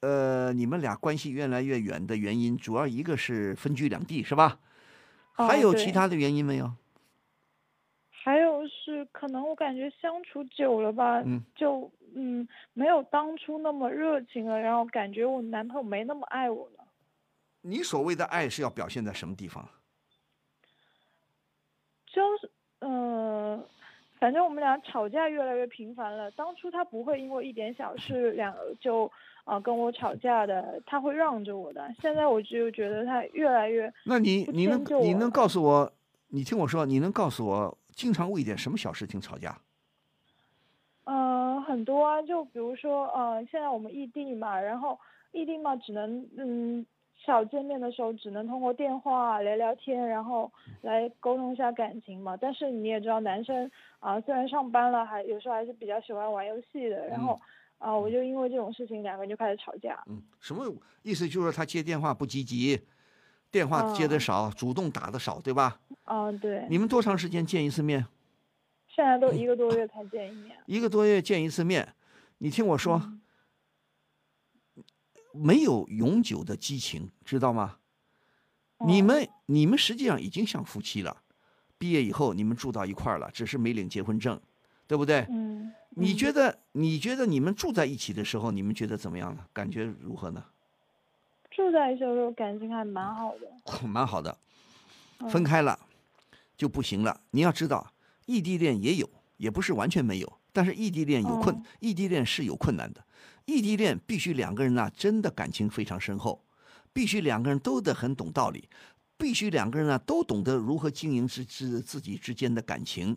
[0.00, 4.58] 呃，你们俩关系越来越远的原因，主要一个是分居两地，是吧？
[5.32, 6.70] 还有其他的原因没有？
[9.12, 11.22] 可能我感觉相处久了吧，
[11.54, 16.84] 就嗯没有当初那么热情了，然后感觉我男朋友没那么爱我了。
[17.62, 19.68] 你所谓的爱是要表现在什么地方？
[22.06, 23.64] 就是嗯，
[24.18, 26.30] 反正我们俩吵架越来越频繁了。
[26.32, 29.10] 当初他不会因为一点小事两就
[29.44, 31.94] 啊跟我吵架的，他会让着我的。
[32.00, 35.92] 现在我就觉得他越来越那你你能你能告诉我？
[36.28, 37.77] 你听我说，你能告诉我？
[37.98, 39.60] 经常为一点什么小事情吵架？
[41.02, 44.96] 嗯，很多啊，就比如说，呃，现在我们异地嘛，然后
[45.32, 52.36] 异地嘛，只能嗯，少见面的时候只能通过电话聊聊天，然后来沟通一下感情嘛。
[52.36, 57.04] 但是你也知道，男生啊，虽然上班了，还有时候还是比较喜欢玩游戏的。
[57.08, 57.36] 然后
[57.78, 60.00] 啊，我就因为这种事情，两个人就开始吵架。
[60.06, 61.28] 嗯，什么意思？
[61.28, 62.80] 就是他接电话不积极。
[63.50, 65.80] 电话接的少，主动打的少，对吧？
[66.04, 66.66] 嗯，对。
[66.68, 68.06] 你们多长时间见一次面？
[68.86, 70.56] 现在都一个多月才见一面。
[70.66, 71.94] 一个多月见一次面，
[72.38, 73.12] 你听我说，
[75.32, 77.76] 没有永久的激情，知道吗？
[78.86, 81.22] 你们你们实际上已经像夫妻了，
[81.78, 84.40] 毕业以后你们住到一块儿了，只是没领结婚证，
[84.86, 85.26] 对不对？
[85.30, 85.72] 嗯。
[85.90, 89.44] 你觉得你觉得你们住在一起的时候，你们觉得怎么样呢？
[89.52, 90.44] 感觉如何呢？
[91.50, 93.48] 住在一起的时候感情还蛮好的，
[93.86, 94.36] 蛮好的，
[95.30, 95.78] 分开了
[96.56, 97.20] 就不行了。
[97.30, 97.92] 你要知道，
[98.26, 100.38] 异地恋也有，也不是完全没有。
[100.52, 103.04] 但是异地恋有困，异地恋是有困难的。
[103.44, 106.44] 异地恋必须两个人呢，真的感情非常深厚，
[106.92, 108.68] 必须两个人都得很懂道理，
[109.16, 113.16] 必须两个人呢都懂得如何经营之之自己之间的感情，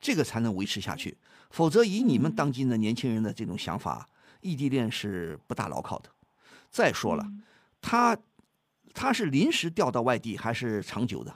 [0.00, 1.16] 这个才能维持下去。
[1.50, 4.08] 否则，以你们当今的年轻人的这种想法，
[4.40, 6.10] 异地恋是不大牢靠的。
[6.70, 7.42] 再说了，嗯
[7.80, 8.16] 他
[8.94, 11.34] 他是临时调到外地还是长久的？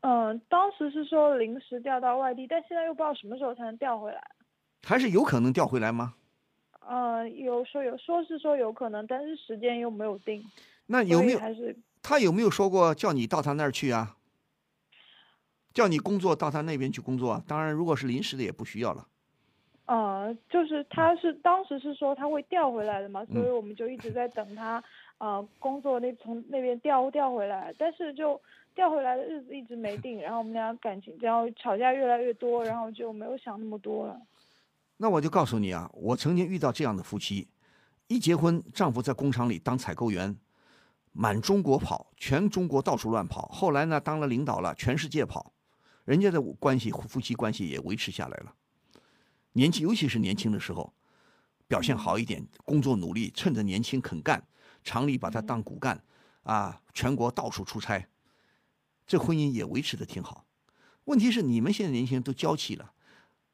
[0.00, 4.22] 嗯，当时是说临时调到外地，但现在又不知道什么时候才能调回来。
[4.82, 6.14] 还是有可能调回来吗？
[6.86, 10.44] 嗯，有说有说是说有可能，但是时间又没有定，
[10.86, 14.18] 那有没有还是他有没有说过叫你到他那儿去啊？
[15.72, 17.42] 叫你工作到他那边去工作啊？
[17.48, 19.08] 当然，如果是临时的也不需要了。
[19.86, 24.82] 呃，就是他是当时是说他会调回来的嘛，所以嗯我们就一直在等他，
[25.18, 28.40] 呃，工作那从那边调调回来，但是就
[28.74, 34.18] 调回来的日子一直没定，然后我们俩感情然后吵架越来越多，然后就没有想那么多了。
[34.96, 37.48] 那我就告诉你啊，我曾经遇到这样的夫妻，
[38.06, 40.34] 一结婚，丈夫在工厂里当采购员，
[41.12, 43.42] 满中国跑，全中国到处乱跑。
[43.48, 45.52] 后来呢，当了领导了，全世界跑，
[46.06, 48.54] 人家的关系夫妻关系也维持下来了。
[49.54, 50.92] 年轻，尤其是年轻的时候，
[51.66, 54.46] 表现好一点，工作努力，趁着年轻肯干，
[54.84, 56.04] 厂里把他当骨干，
[56.42, 58.06] 啊，全国到处出差，
[59.06, 60.46] 这婚姻也维持的挺好。
[61.04, 62.92] 问题是你们现在年轻人都娇气了。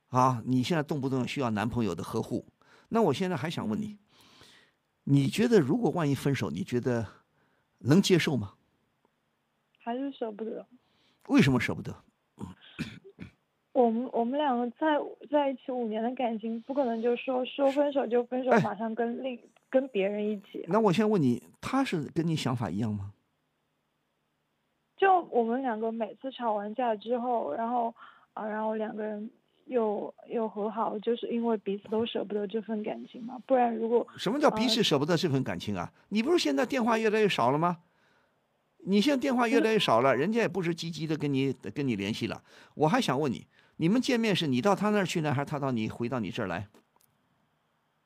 [0.09, 2.45] 啊，你现在动不动需要男朋友的呵护，
[2.89, 3.97] 那我现在还想问你，
[5.05, 7.07] 你觉得如果万一分手，你觉得
[7.79, 8.55] 能接受吗？
[9.79, 10.67] 还是舍不得。
[11.29, 12.05] 为什么舍不得？
[13.81, 14.99] 我们我们两个在
[15.31, 19.39] 在一起五年的感情，不可能就说说分手就分手，哎马上跟另
[19.71, 20.65] 跟别人一起。
[20.69, 23.13] 那我先问你，他是跟你想法一样吗？
[24.97, 27.95] 就我们两个每次吵完架之后，然后
[28.35, 29.31] 啊，然后两个人
[29.65, 33.41] 又又和好，就是因为彼此都舍不得这份感情嘛。
[33.47, 35.91] 不然如果什么叫彼呃此舍不得这份感情啊？
[36.11, 37.79] 你不是现在电话越来越少了吗？
[38.85, 42.43] 你现在电话越来越少了，人家也不是积极的跟你跟你联系了。
[42.75, 43.47] 我还想问你，
[43.81, 46.69] 你们见面是你到他那儿去呢，还是他到你回到你这儿来？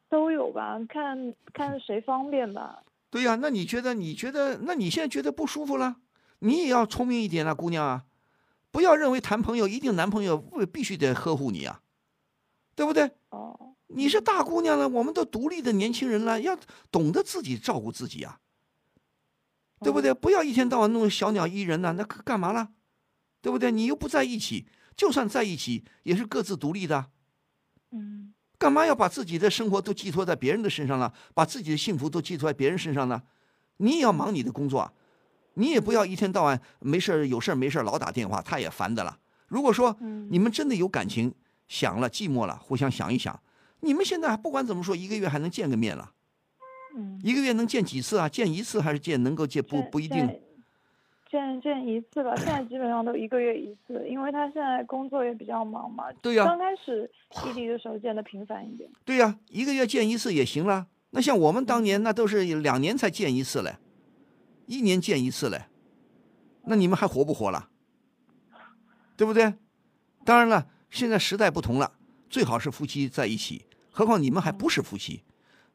[0.08, 2.84] 都有吧，看看谁方便吧。
[3.10, 3.92] 对呀、那你觉得？
[3.92, 4.58] 你觉得？
[4.58, 5.96] 那你现在觉得不舒服了？
[6.38, 8.04] 你也要聪明一点啊，姑娘啊，
[8.70, 10.38] 不要认为谈朋友一定男朋友
[10.72, 11.80] 必须得呵护你啊，
[12.76, 13.10] 对不对？
[13.30, 16.56] 哦，你是大姑娘了，我们都独立的年轻人了，要
[16.92, 18.38] 懂得自己照顾自己啊，
[19.80, 20.14] 对不对？
[20.14, 22.68] 不要一天到晚弄小鸟依人呐、那干干嘛啦？
[23.42, 23.72] 对不对？
[23.72, 27.07] 你又不在一起，就算在一起，也是各自独立的。
[27.90, 31.12] 嗯，干嘛要把自己的生活都寄托在别人的身上呢？
[31.35, 33.22] 把自己的幸福都寄托在别人身上呢？
[33.78, 34.92] 你也要忙你的工作啊，
[35.54, 39.18] 你也不要一天到晚没事儿有事儿没事儿老打电话，他也烦的了。
[39.48, 41.35] 如果说嗯你们真的有感情，
[41.68, 43.40] 想了寂寞了，互相想一想，
[43.80, 46.12] 你们现在不管怎么说，一个月还能见个面了，
[46.96, 48.28] 嗯，一个月能见几次啊？
[48.28, 50.28] 见一次还是见能够见不不一定？
[51.35, 56.05] 见见一次吧，现在基本上都一个月一次，因为他现在工作也比较忙嘛。
[56.23, 57.11] 对呀刚开始
[57.44, 58.88] 异地的时候见的频繁一点。
[59.05, 60.87] 对呀、一个月见一次也行啦。
[61.11, 63.79] 那像我们当年那都是两年才见一次嘞，
[64.66, 65.62] 一年见一次嘞，
[66.66, 67.68] 那你们还活不活了？
[69.16, 69.55] 对不对？
[70.25, 71.94] 当然了，现在时代不同了，
[72.31, 73.66] 最好是夫妻在一起。
[73.90, 75.25] 何况你们还不是夫妻，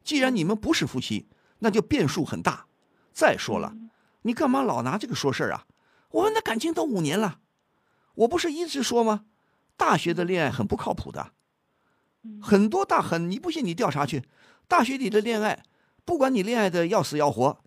[0.02, 1.26] 既然你们不是夫妻，
[1.58, 2.66] 那就变数很大。
[3.12, 3.74] 再说了，
[4.22, 5.66] 你干嘛老拿这个说事儿啊？
[6.10, 7.40] 我们的感情都五年了，
[8.14, 9.26] 我不是一直说吗？
[9.76, 11.32] 大学的恋爱很不靠谱的。
[12.42, 14.24] 很多大很，你不信你调查去，
[14.68, 15.64] 大学里的恋爱，
[16.04, 17.62] 不管你恋爱的要死要活，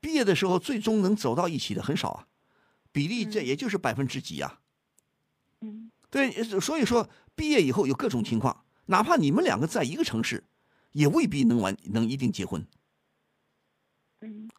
[0.00, 2.26] 毕业的时候最终能走到一起的很少啊，
[2.92, 4.60] 比例这也就是百分之几啊。
[5.60, 6.30] 嗯对，
[6.60, 10.44] 所以说毕业以后有各种情况，哪怕你们两个在一个城市，
[10.92, 12.66] 也未必能完能一定结婚。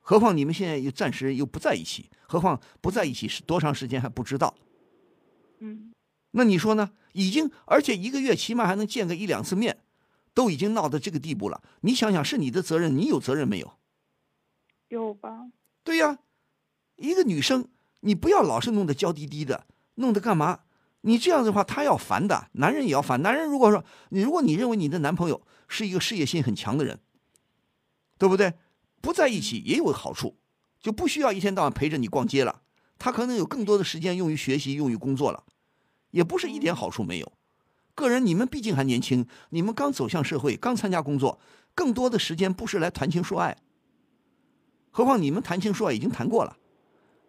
[0.07, 4.55] 嗯何况你们现在又暂时又不在一起，何况不在一起是多长时间还不知道。
[5.59, 5.91] 嗯
[6.31, 6.91] 那你说呢？
[7.11, 9.79] 已经，而且一个月起码还能见个一两次面，
[10.33, 11.61] 都已经闹到这个地步了。
[11.81, 13.73] 你想想，是你的责任，你有责任没有？
[14.87, 15.47] 有吧？
[15.83, 16.19] 对呀，
[16.95, 17.67] 一个女生，
[17.99, 19.65] 你不要老是弄得娇滴滴的，
[19.95, 20.61] 弄得干嘛？
[21.01, 23.21] 你这样的话，她要烦的，男人也要烦。
[23.21, 26.99] 男人如果说你，如果你认为你的男朋友是一个事业心很强的人，
[28.17, 28.53] 对不对？
[29.07, 30.35] 不在一起也有好处，
[30.81, 32.61] 就不需要一天到晚陪着你逛街了，
[32.99, 35.45] 他可能有更多的时间用于学习，用于工作了，
[36.11, 37.31] 也不是一点好处没有。
[37.95, 41.39] 个人，你们毕竟还年轻，你们刚走向社会，刚参加工作，
[41.73, 43.55] 更多的时间不是来谈情说爱。
[44.91, 46.57] 何况你们谈情说爱已经谈过了，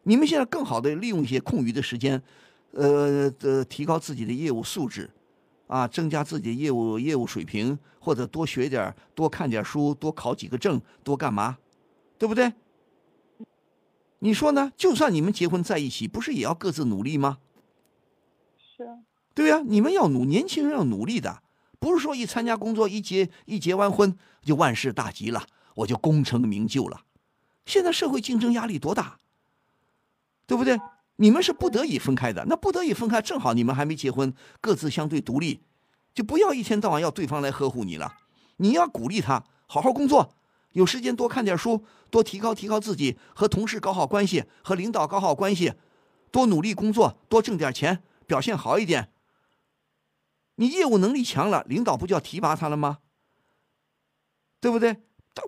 [0.03, 2.21] 你们现在更好的利用一些空余的时间，
[2.73, 5.09] 呃呃，提高自己的业务素质，
[5.69, 11.57] 啊，增加自己的业务业务水平，或者多学点多看点书，多考几个证，多干嘛，
[12.19, 12.53] 对不对？
[14.19, 14.73] 你说呢？
[14.77, 17.39] 就算你们结婚在一起，不是也要各自努力吗？
[18.77, 18.99] 是啊。
[19.33, 21.43] 对呀、你们要努，年轻人要努力的，
[21.79, 27.03] 不是说一参加工作一结一结完婚就万事大吉了，我就功成名就了。
[27.65, 29.19] 现在社会竞争压力多大，
[30.47, 30.77] 对不对？
[31.21, 35.61] 你们是不得已分开的，那不得已分开，正好你们还没结婚，各自相对独立，
[36.13, 38.13] 就不要一天到晚要对方来呵护你了。
[38.57, 40.35] 你要鼓励他好好工作，
[40.73, 45.73] 有时间多看点书，多提高提高自己，和同事搞好关系，和领导搞好关系，
[46.31, 49.11] 多努力工作，多挣点钱，表现好一点。
[50.57, 52.99] 你业务能力强了，领导不就要提拔他了吗？
[54.61, 55.03] 对不对？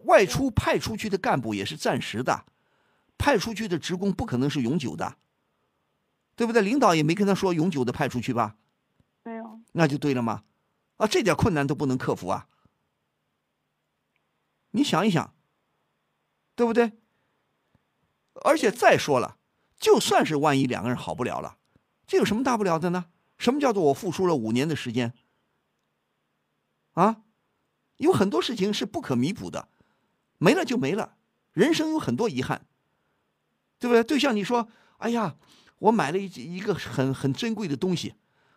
[0.05, 2.45] 外出派出去的干部也是暂时的，
[3.19, 5.17] 派出去的职工不可能是永久的，
[6.37, 6.63] 对不对？
[6.63, 8.57] 领导也没跟他说永久的派出去吧？
[9.25, 9.61] 没有。
[9.73, 10.45] 那就对了吗？
[10.97, 12.47] 啊，这点困难都不能克服啊！
[14.71, 15.35] 你想一想，
[16.55, 16.93] 对不对？
[18.45, 19.39] 而且再说了，
[19.79, 21.59] 就算是万一两个人好不了了，
[22.07, 23.07] 这有什么大不了的呢？
[23.39, 25.15] 什么叫做我付出了五年的时间？
[26.93, 27.23] 啊，
[27.97, 29.69] 有很多事情是不可弥补的。
[30.39, 31.17] 没了就没了，
[31.53, 32.67] 人生有很多遗憾，
[33.79, 34.03] 对不对？
[34.03, 35.37] 就像你说，哎呀，
[35.79, 36.25] 我买了一
[36.57, 38.15] 一个很很珍贵的东西，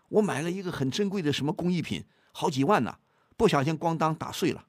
[0.08, 2.99] 我买了一个很珍贵的什么工艺品，好几万呢，
[3.36, 4.65] 不小心咣当打碎了，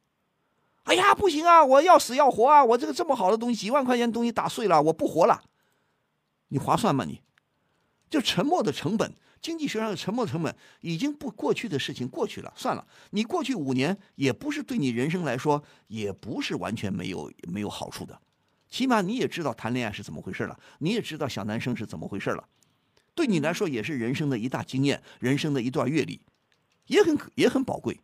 [0.84, 5.42] 哎呀，不行啊，我要死要活啊，我这个这么好的东西，几万块钱东西打碎了，我不活了，
[6.48, 7.04] 你划算吗？
[7.04, 7.20] 你，
[8.08, 9.14] 就沉默的成本。
[9.40, 12.86] 经济学上的沉默成本已经不过去的事情过去了，算了。
[13.10, 18.18] 你过去五年也不是对你人生来说，也不是完全没有没有好处的，
[18.70, 22.48] 起码你也知道谈恋爱是怎么回事了，你也知道小男生是怎么回事了，
[23.14, 26.22] 对你来说也是人生的一大经验，人生的一段阅历，
[26.86, 28.00] 也很也很宝贵。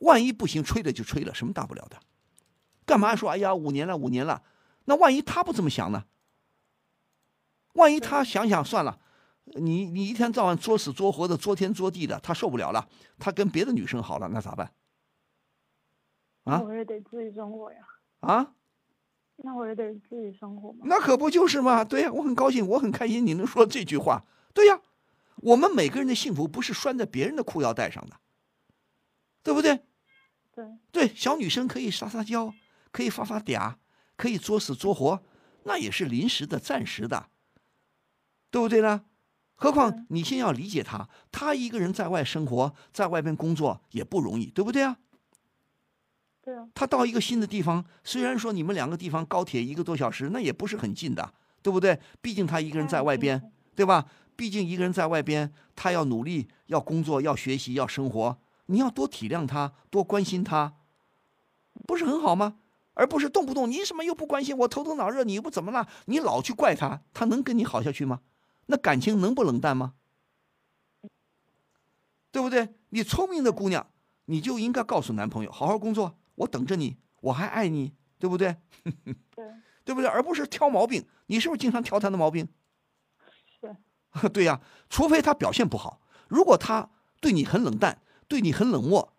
[0.00, 1.98] 万一不行，吹了就吹了，什么大不了的？
[2.84, 4.42] 干嘛说哎呀五年了五年了？
[4.84, 6.04] 那万一他不这么想呢？
[7.74, 8.98] 万一他想想算了。
[9.44, 14.72] 你你一天到晚作死作活的作天作地的，他受不了了，他跟别的女生好了，那咋办？
[16.44, 16.60] 啊？
[16.60, 17.78] 我也得自己生活呀。
[18.20, 18.54] 啊？
[19.36, 20.80] 那我也得自己生活嘛。
[20.84, 21.84] 那可不就是嘛？
[21.84, 24.24] 对呀，我很高兴，我很开心，你能说这句话。
[24.54, 24.80] 对呀，
[25.36, 28.16] 我们每个人的幸福不是拴在别人的裤腰带上的，
[29.42, 29.80] 对不对？
[30.54, 30.64] 对。
[30.90, 32.52] 对，小女生可以撒撒娇，
[32.90, 33.74] 可以发发嗲，
[34.16, 35.22] 可以作死作活，
[35.64, 37.28] 那也是临时的、暂时的，
[38.50, 39.04] 对不对呢？
[39.54, 44.96] 何况你先要理解她，她一个人在外生活，在外边工作也不容易，对不对啊？
[46.40, 46.66] 对啊。
[46.74, 52.00] 他到一个新的地方，虽然说你们两个地方高铁一个多小时，那也不是很近的，对不对？
[52.22, 54.06] 毕竟她一个人在外边，对吧？
[54.34, 58.38] 毕竟一个人在外边，她要努力，要工作，要学习，要生活，
[58.70, 60.74] 你要多体谅他，多关心他，
[61.86, 62.58] 不是很好吗？
[62.94, 68.20] 而不是动不动你什么又不关心我，头疼脑热，你又不怎么了，你老去怪他，他能跟你好下去吗？
[68.66, 69.94] 那感情能不冷淡吗？
[72.30, 72.74] 对不对？
[72.90, 73.86] 你聪明的姑娘，
[74.26, 78.56] 你就应该告诉男朋友好好工作，我等着你，我还爱你，对不对？
[79.34, 79.44] 对，
[79.84, 80.08] 对不对？
[80.08, 81.06] 而不是挑毛病。
[81.26, 82.48] 你是不是经常挑他的毛病？
[83.60, 84.28] 是。
[84.30, 86.00] 对呀，除非他表现不好。
[86.28, 89.12] 如果他对你很冷淡，对你很冷漠，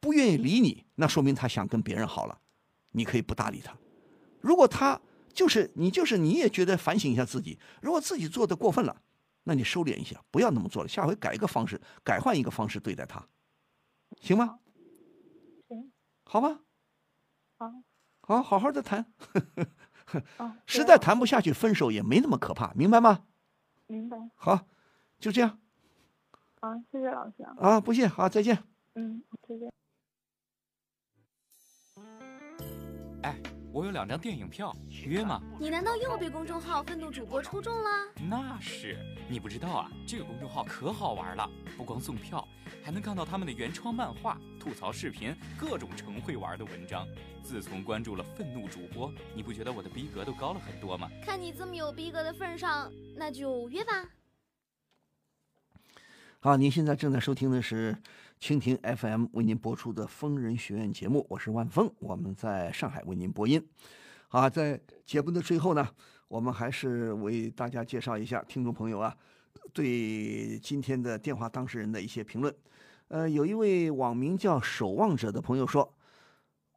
[0.00, 2.40] 不愿意理你，那说明他想跟别人好了，
[2.92, 3.76] 你可以不搭理他。
[4.40, 4.98] 如果他，
[5.34, 7.58] 就是你，就是你也觉得反省一下自己。
[7.82, 9.02] 如果自己做的过分了，
[9.44, 10.88] 那你收敛一下，不要那么做了。
[10.88, 13.22] 下回改一个方式，改换一个方式对待他，
[14.22, 14.58] 行吗？
[15.68, 15.92] 行，
[16.24, 16.60] 好吧。
[17.58, 17.70] 好，
[18.22, 19.12] 好，好好的谈。
[20.64, 23.26] 实在谈不下去，分手也没那么可怕，明白吗？
[23.86, 24.16] 明白。
[24.34, 24.66] 好，
[25.20, 25.58] 就这样。
[26.60, 27.42] 好，谢谢老师。
[27.58, 28.58] 啊，不谢，好，再见。
[28.94, 29.72] 嗯，再见。
[33.22, 33.36] 哎。
[33.72, 35.38] 我有两张电影票，约吗？
[35.60, 37.90] 你难道又被公众号愤怒主播抽中了？
[38.26, 38.96] 那是，
[39.28, 42.42] 你不知道啊，这个公众号可好玩了，不光送票，
[42.82, 47.06] 还能看到他们的原创漫画、吐槽视频，各种成会玩的文章。
[47.42, 51.10] 自从关注了愤怒主播，你不觉得我的逼格都高了很多吗？
[51.22, 54.08] 看你这么有逼格的份上，那就约吧。
[56.46, 57.96] 好，您现在正在收听的是。
[58.40, 63.60] 蜻蜓 FM 为您播出的《疯人学院》节目，我是万峰，我们在上海为您播音。
[64.28, 65.88] 好，在节目的最后呢，
[66.28, 69.16] 我们还是为大家介绍一下听众朋友啊，
[69.72, 72.54] 对今天的电话当事人的一些评论。
[73.08, 75.92] 呃，有一位网名叫“守望者”的朋友说：“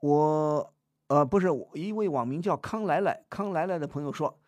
[0.01, 0.73] 我
[1.09, 4.39] 呃，不是一位网名叫康来来康来来的朋友说，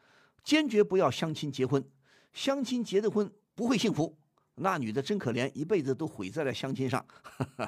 [0.43, 1.85] 坚决不要相亲结婚，
[2.33, 4.17] 相亲结的婚不会幸福。”
[4.55, 7.05] 那女的真可怜，一辈子都毁在了相亲上，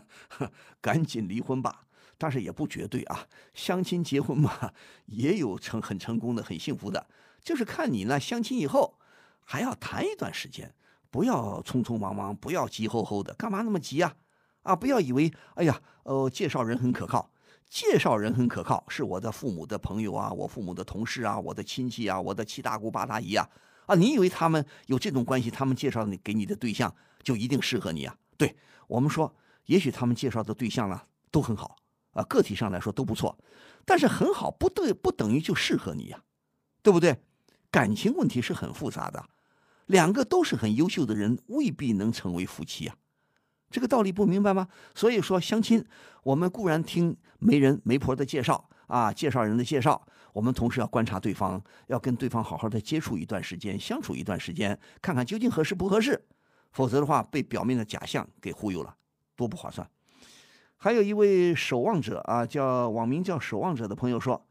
[0.82, 1.86] 赶紧离婚吧。
[2.18, 4.72] 但是也不绝对啊，相亲结婚嘛，
[5.08, 7.06] 也有成很成功的、很幸福的，
[7.42, 8.20] 就是看你呢。
[8.20, 8.98] 相亲以后
[9.44, 10.74] 还要谈一段时间，
[11.10, 14.16] 不要匆匆忙忙，不要急吼吼的，干嘛那么急啊？
[14.62, 17.30] 啊，不要以为哎呀，呃，介绍人很可靠，
[17.68, 23.50] 介绍人很可靠，是我的父母的朋友啊，我父母的同事啊，我的亲戚啊，我的七大姑八大姨啊，
[23.86, 28.16] 啊，你以为他们有这种关系，他们介绍你给你的对象就一定适合你啊？
[28.38, 28.56] 对
[28.88, 31.76] 我们说，也许他们介绍的对象呢都很好
[32.12, 33.38] 啊，个体上来说都不错，
[33.86, 36.22] 但是很好不对不等于就适合你呀，
[36.82, 37.22] 对不对？
[37.72, 39.26] 感情问题是很复杂的，
[39.88, 42.96] 两个都是很优秀的人，未必能成为夫妻啊。
[43.72, 44.68] 这个道理不明白吗？
[44.94, 45.84] 所以说相亲，
[46.22, 56.22] 我们固然听媒人媒婆的介绍啊，介绍人的介绍，我们同时要观察对方，要跟对方好好的接触一段时间，相处一段时间，看看究竟合适不合适。
[56.72, 58.96] 否则的话，被表面的假象给忽悠了，
[59.36, 59.88] 多不划算。
[60.76, 64.46] 还有一位守望者啊，叫网名叫守望者的朋友说，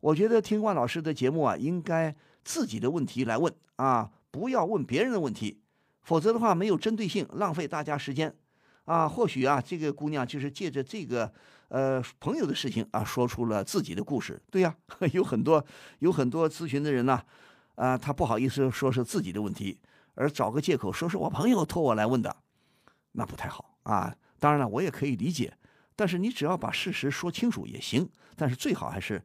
[0.00, 5.60] 我觉得听万老师的节目啊，应该自己的问题来问啊，不要问别人的问题，
[6.02, 8.34] 否则的话没有针对性，浪费大家时间。
[8.86, 11.32] 啊，或许啊，这个姑娘就是借着这个
[11.68, 14.40] 呃朋友的事情啊，说出了自己的故事。
[14.50, 14.74] 对呀，
[15.12, 15.64] 有很多
[15.98, 17.22] 有很多咨询的人呢，
[17.74, 19.78] 啊，他不好意思说是自己的问题，
[20.14, 22.36] 而找个借口说是我朋友托我来问的，
[23.12, 24.14] 那不太好啊。
[24.38, 25.56] 当然了，我也可以理解，
[25.94, 28.08] 但是你只要把事实说清楚也行。
[28.36, 29.22] 但是最好还是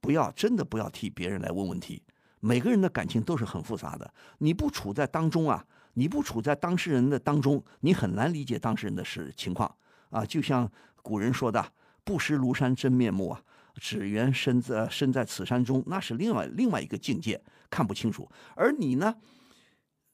[0.00, 2.02] 不要真的不要替别人来问问题。
[2.40, 5.64] 每个人的感情都是很复杂的，你不处在当中啊。
[5.94, 9.72] 你不处在当事人的当中，你很难理解当事人的事情况
[10.08, 10.24] 啊。
[10.24, 10.70] 就像
[11.02, 11.72] 古人说的
[12.04, 13.42] ：“不识庐山真面目啊，
[13.74, 18.30] 只缘身在身在此山中。”那是另外另外一个境界，看不清楚。
[18.54, 19.16] 而你呢，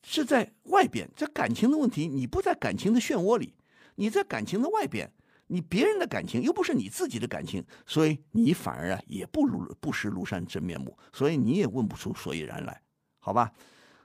[0.03, 3.55] 是在外边，这感情的问题，你不在感情的漩涡里，
[3.97, 5.13] 你在感情的外边，
[5.49, 12.83] 你别人的感情又不是你自己的感情，所以你反而啊也不如不识庐山真面目，所以你也问不出所以然来，
[13.19, 13.53] 好吧？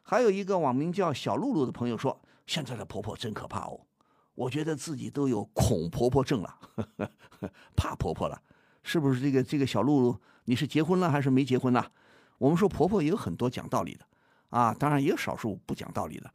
[0.03, 3.79] 还有一个网名叫小露露的朋友说：“现在的婆婆真可怕哦，
[4.35, 6.57] 我觉得自己都有恐婆婆症了，
[7.75, 8.41] 怕婆婆了，
[8.83, 9.19] 是不是？
[9.19, 11.85] 这个这个小露露，你是结婚了还是没结婚呢？
[12.37, 14.05] 我们说婆婆也有很多讲道理的
[14.49, 16.31] 啊，当然也有少数不讲道理的，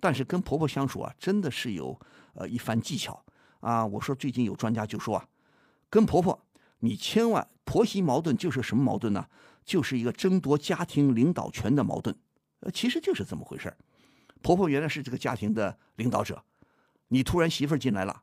[0.00, 1.98] 但是跟婆婆相处啊，真的是有
[2.34, 3.22] 呃一番技巧
[3.60, 3.84] 啊。
[3.84, 5.28] 我说最近有专家就说啊，
[5.88, 6.46] 跟婆婆
[6.78, 9.26] 你千万婆媳矛盾就是什么矛盾呢？
[9.64, 12.16] 就是一个争夺家庭领导权的矛盾。”
[12.60, 13.74] 呃，其实就是这么回事
[14.42, 16.42] 婆婆原来是这个家庭的领导者，
[17.10, 18.22] 你突然媳妇进来了，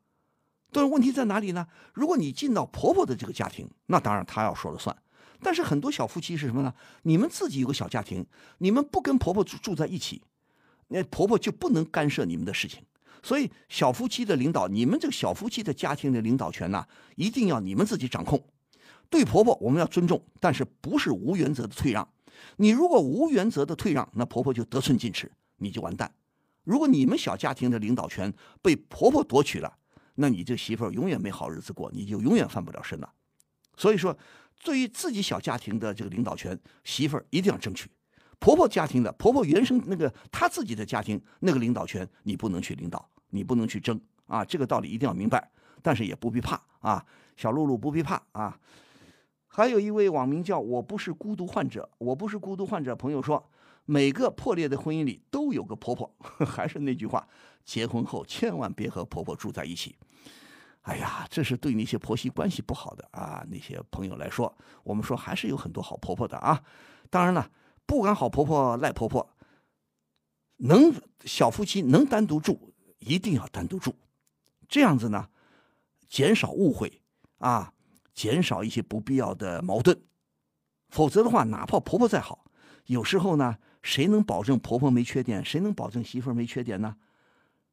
[0.72, 1.68] 但是问题在哪里呢？
[1.94, 4.94] 如果你进到婆婆的这个家庭，那当然她要说了算。
[5.40, 6.74] 但是很多小夫妻是什么呢？
[7.04, 8.26] 你们自己有个小家庭，
[8.58, 10.24] 你们不跟婆婆住住在一起，
[10.88, 12.84] 那婆婆就不能干涉你们的事情。
[13.22, 16.86] 所以小夫妻的领导，你们这个小夫妻的家庭的领导权呢，
[17.16, 18.44] 一定要你们自己掌控。
[19.10, 22.08] 对婆婆我们要尊重，但是不是无原则的退让。
[22.58, 26.12] 你如果无原则的退让，那婆婆就得寸进尺，你就完蛋。
[26.68, 29.74] 如果你们小家庭的领导权被婆婆夺取了，
[30.16, 33.10] 那你这媳妇儿永远没好日子过，你就永远翻不了身了。
[33.78, 34.14] 所以说，
[34.66, 37.90] 对于自己小家庭的这个领导权，媳妇儿一定要争取。
[38.38, 44.44] 婆婆家庭的婆婆原生那个她自己的家庭那个领导权，你不能去领导，你不能去争啊。
[44.44, 45.50] 这个道理一定要明白，
[45.82, 47.06] 但是也不必怕啊，
[47.38, 48.60] 小露露不必怕啊。
[49.48, 52.94] 还有一位网名叫“我不是孤独患者”，我不是孤独患者。
[52.94, 53.44] 朋友说，
[53.88, 56.14] 每个破裂的婚姻里都有个婆婆。
[56.46, 57.28] 还是那句话，
[57.64, 59.96] 结婚后千万别和婆婆住在一起。
[60.82, 66.62] 哎呀，这是对那些婆媳关系不好的啊那些朋友来说，我们说还是有很多好婆婆的啊。
[67.10, 67.50] 当然了，
[67.86, 69.36] 不管好婆婆赖婆婆，
[70.58, 70.94] 能
[71.26, 73.96] 小夫妻能单独住，一定要单独住，
[74.68, 75.30] 这样子呢，
[76.08, 77.02] 减少误会
[77.40, 77.74] 啊。
[78.14, 79.96] 减少一些不必要的矛盾，
[80.90, 82.46] 否则的话，哪怕婆婆再好，
[82.88, 85.44] 有时候呢，谁能保证婆婆没缺点？
[85.44, 86.96] 谁能保证媳妇儿没缺点呢？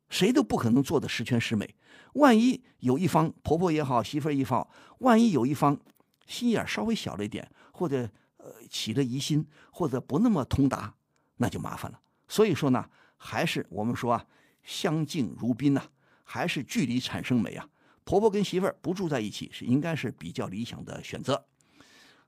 [0.08, 1.74] 谁都不可能做的十全十美。
[2.14, 5.78] 万一有一方婆婆也好，媳妇儿也好，万一有一方
[6.26, 10.94] 心眼稍微小了一点，或者呃起了疑心，或者不那么通达，
[11.38, 12.00] 那就麻烦了。
[12.28, 14.24] 所以说呢，还是我们说啊，
[14.62, 15.82] 相敬如宾呐，
[16.22, 17.68] 还是距离产生美啊。
[18.04, 21.46] 婆婆跟媳妇儿不住在一起是应该是比较理想的选择。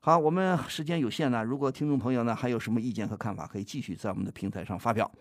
[0.07, 5.11] 好，我们时间有限呢，如果听众朋友呢还有什么意见和看法，可以继续在我们的平台上发表。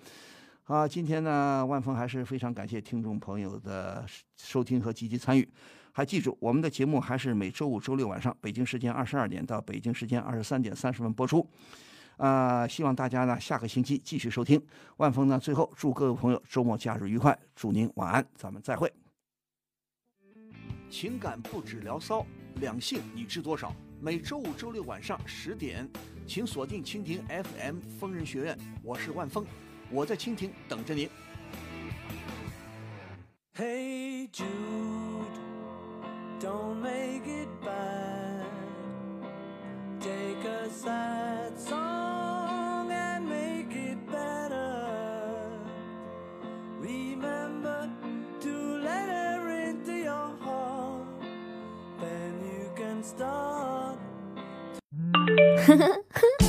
[0.63, 4.07] 好，今天呢，万峰还是非常感谢听众朋友的
[4.37, 5.49] 收听和积极参与。
[5.91, 11.45] 还记住，我们的节目还是每周五、周六晚上，北京时间二十二点到北京时间二十三点三十分播出。
[12.19, 14.65] 啊，希望大家呢下个星期继续收听。
[14.99, 18.93] 万峰呢，最后祝各位朋友周末假日愉快，祝您晚安，咱们再会。
[20.89, 22.25] 情感不止聊骚，
[22.61, 23.75] 两性你知多少？
[23.99, 25.89] 每周五、周六晚上十点，
[26.27, 29.45] 请锁定蜻蜓 FM 疯人学院，我是万峰，
[29.91, 31.09] 我在蜻蜓等着您。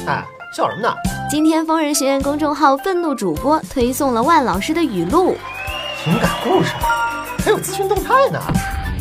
[0.05, 0.23] 哎，
[0.55, 0.93] 笑什么呢？
[1.29, 5.35] 今天疯人学院公众号愤怒主播推送了万老师的语录，
[6.03, 6.71] 情感故事，
[7.43, 8.39] 还有资讯动态呢。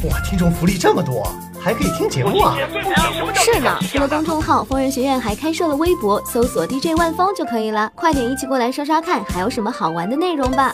[0.09, 1.27] 哇，听众福利这么多，
[1.61, 2.57] 还可以听节目啊！
[3.35, 7.91] 是呢，除了公众号，疯人学院还开设了微博，搜索 DJ 万峰就可以了。
[7.95, 10.73] 快点一起过来刷刷看，还有什么好玩的内容吧。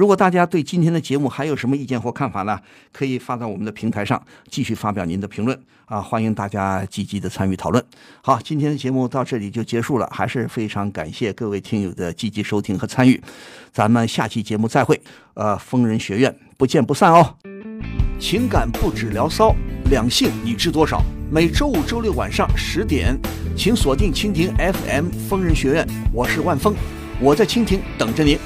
[0.00, 2.58] 如果大家对今天的节目还有什么意见或看法呢？
[2.90, 6.00] 可以发到我们的平台上，继续发表您的评论啊！
[6.00, 7.84] 欢迎大家积极的参与讨论。
[8.22, 13.22] 好，今天的节目到这里就结束了，还是非常感谢各位听友的积极收听和参与。
[13.74, 14.98] 咱们下期节目再会，
[15.34, 17.36] 呃，疯人学院不见不散哦。
[18.18, 19.54] 情感不止聊骚，
[19.90, 21.02] 两性你知多少？
[21.30, 23.14] 每周五、周六晚上十点，
[23.54, 26.74] 请锁定蜻蜓 FM 疯人学院，我是万峰，
[27.20, 28.38] 我在蜻蜓等着您。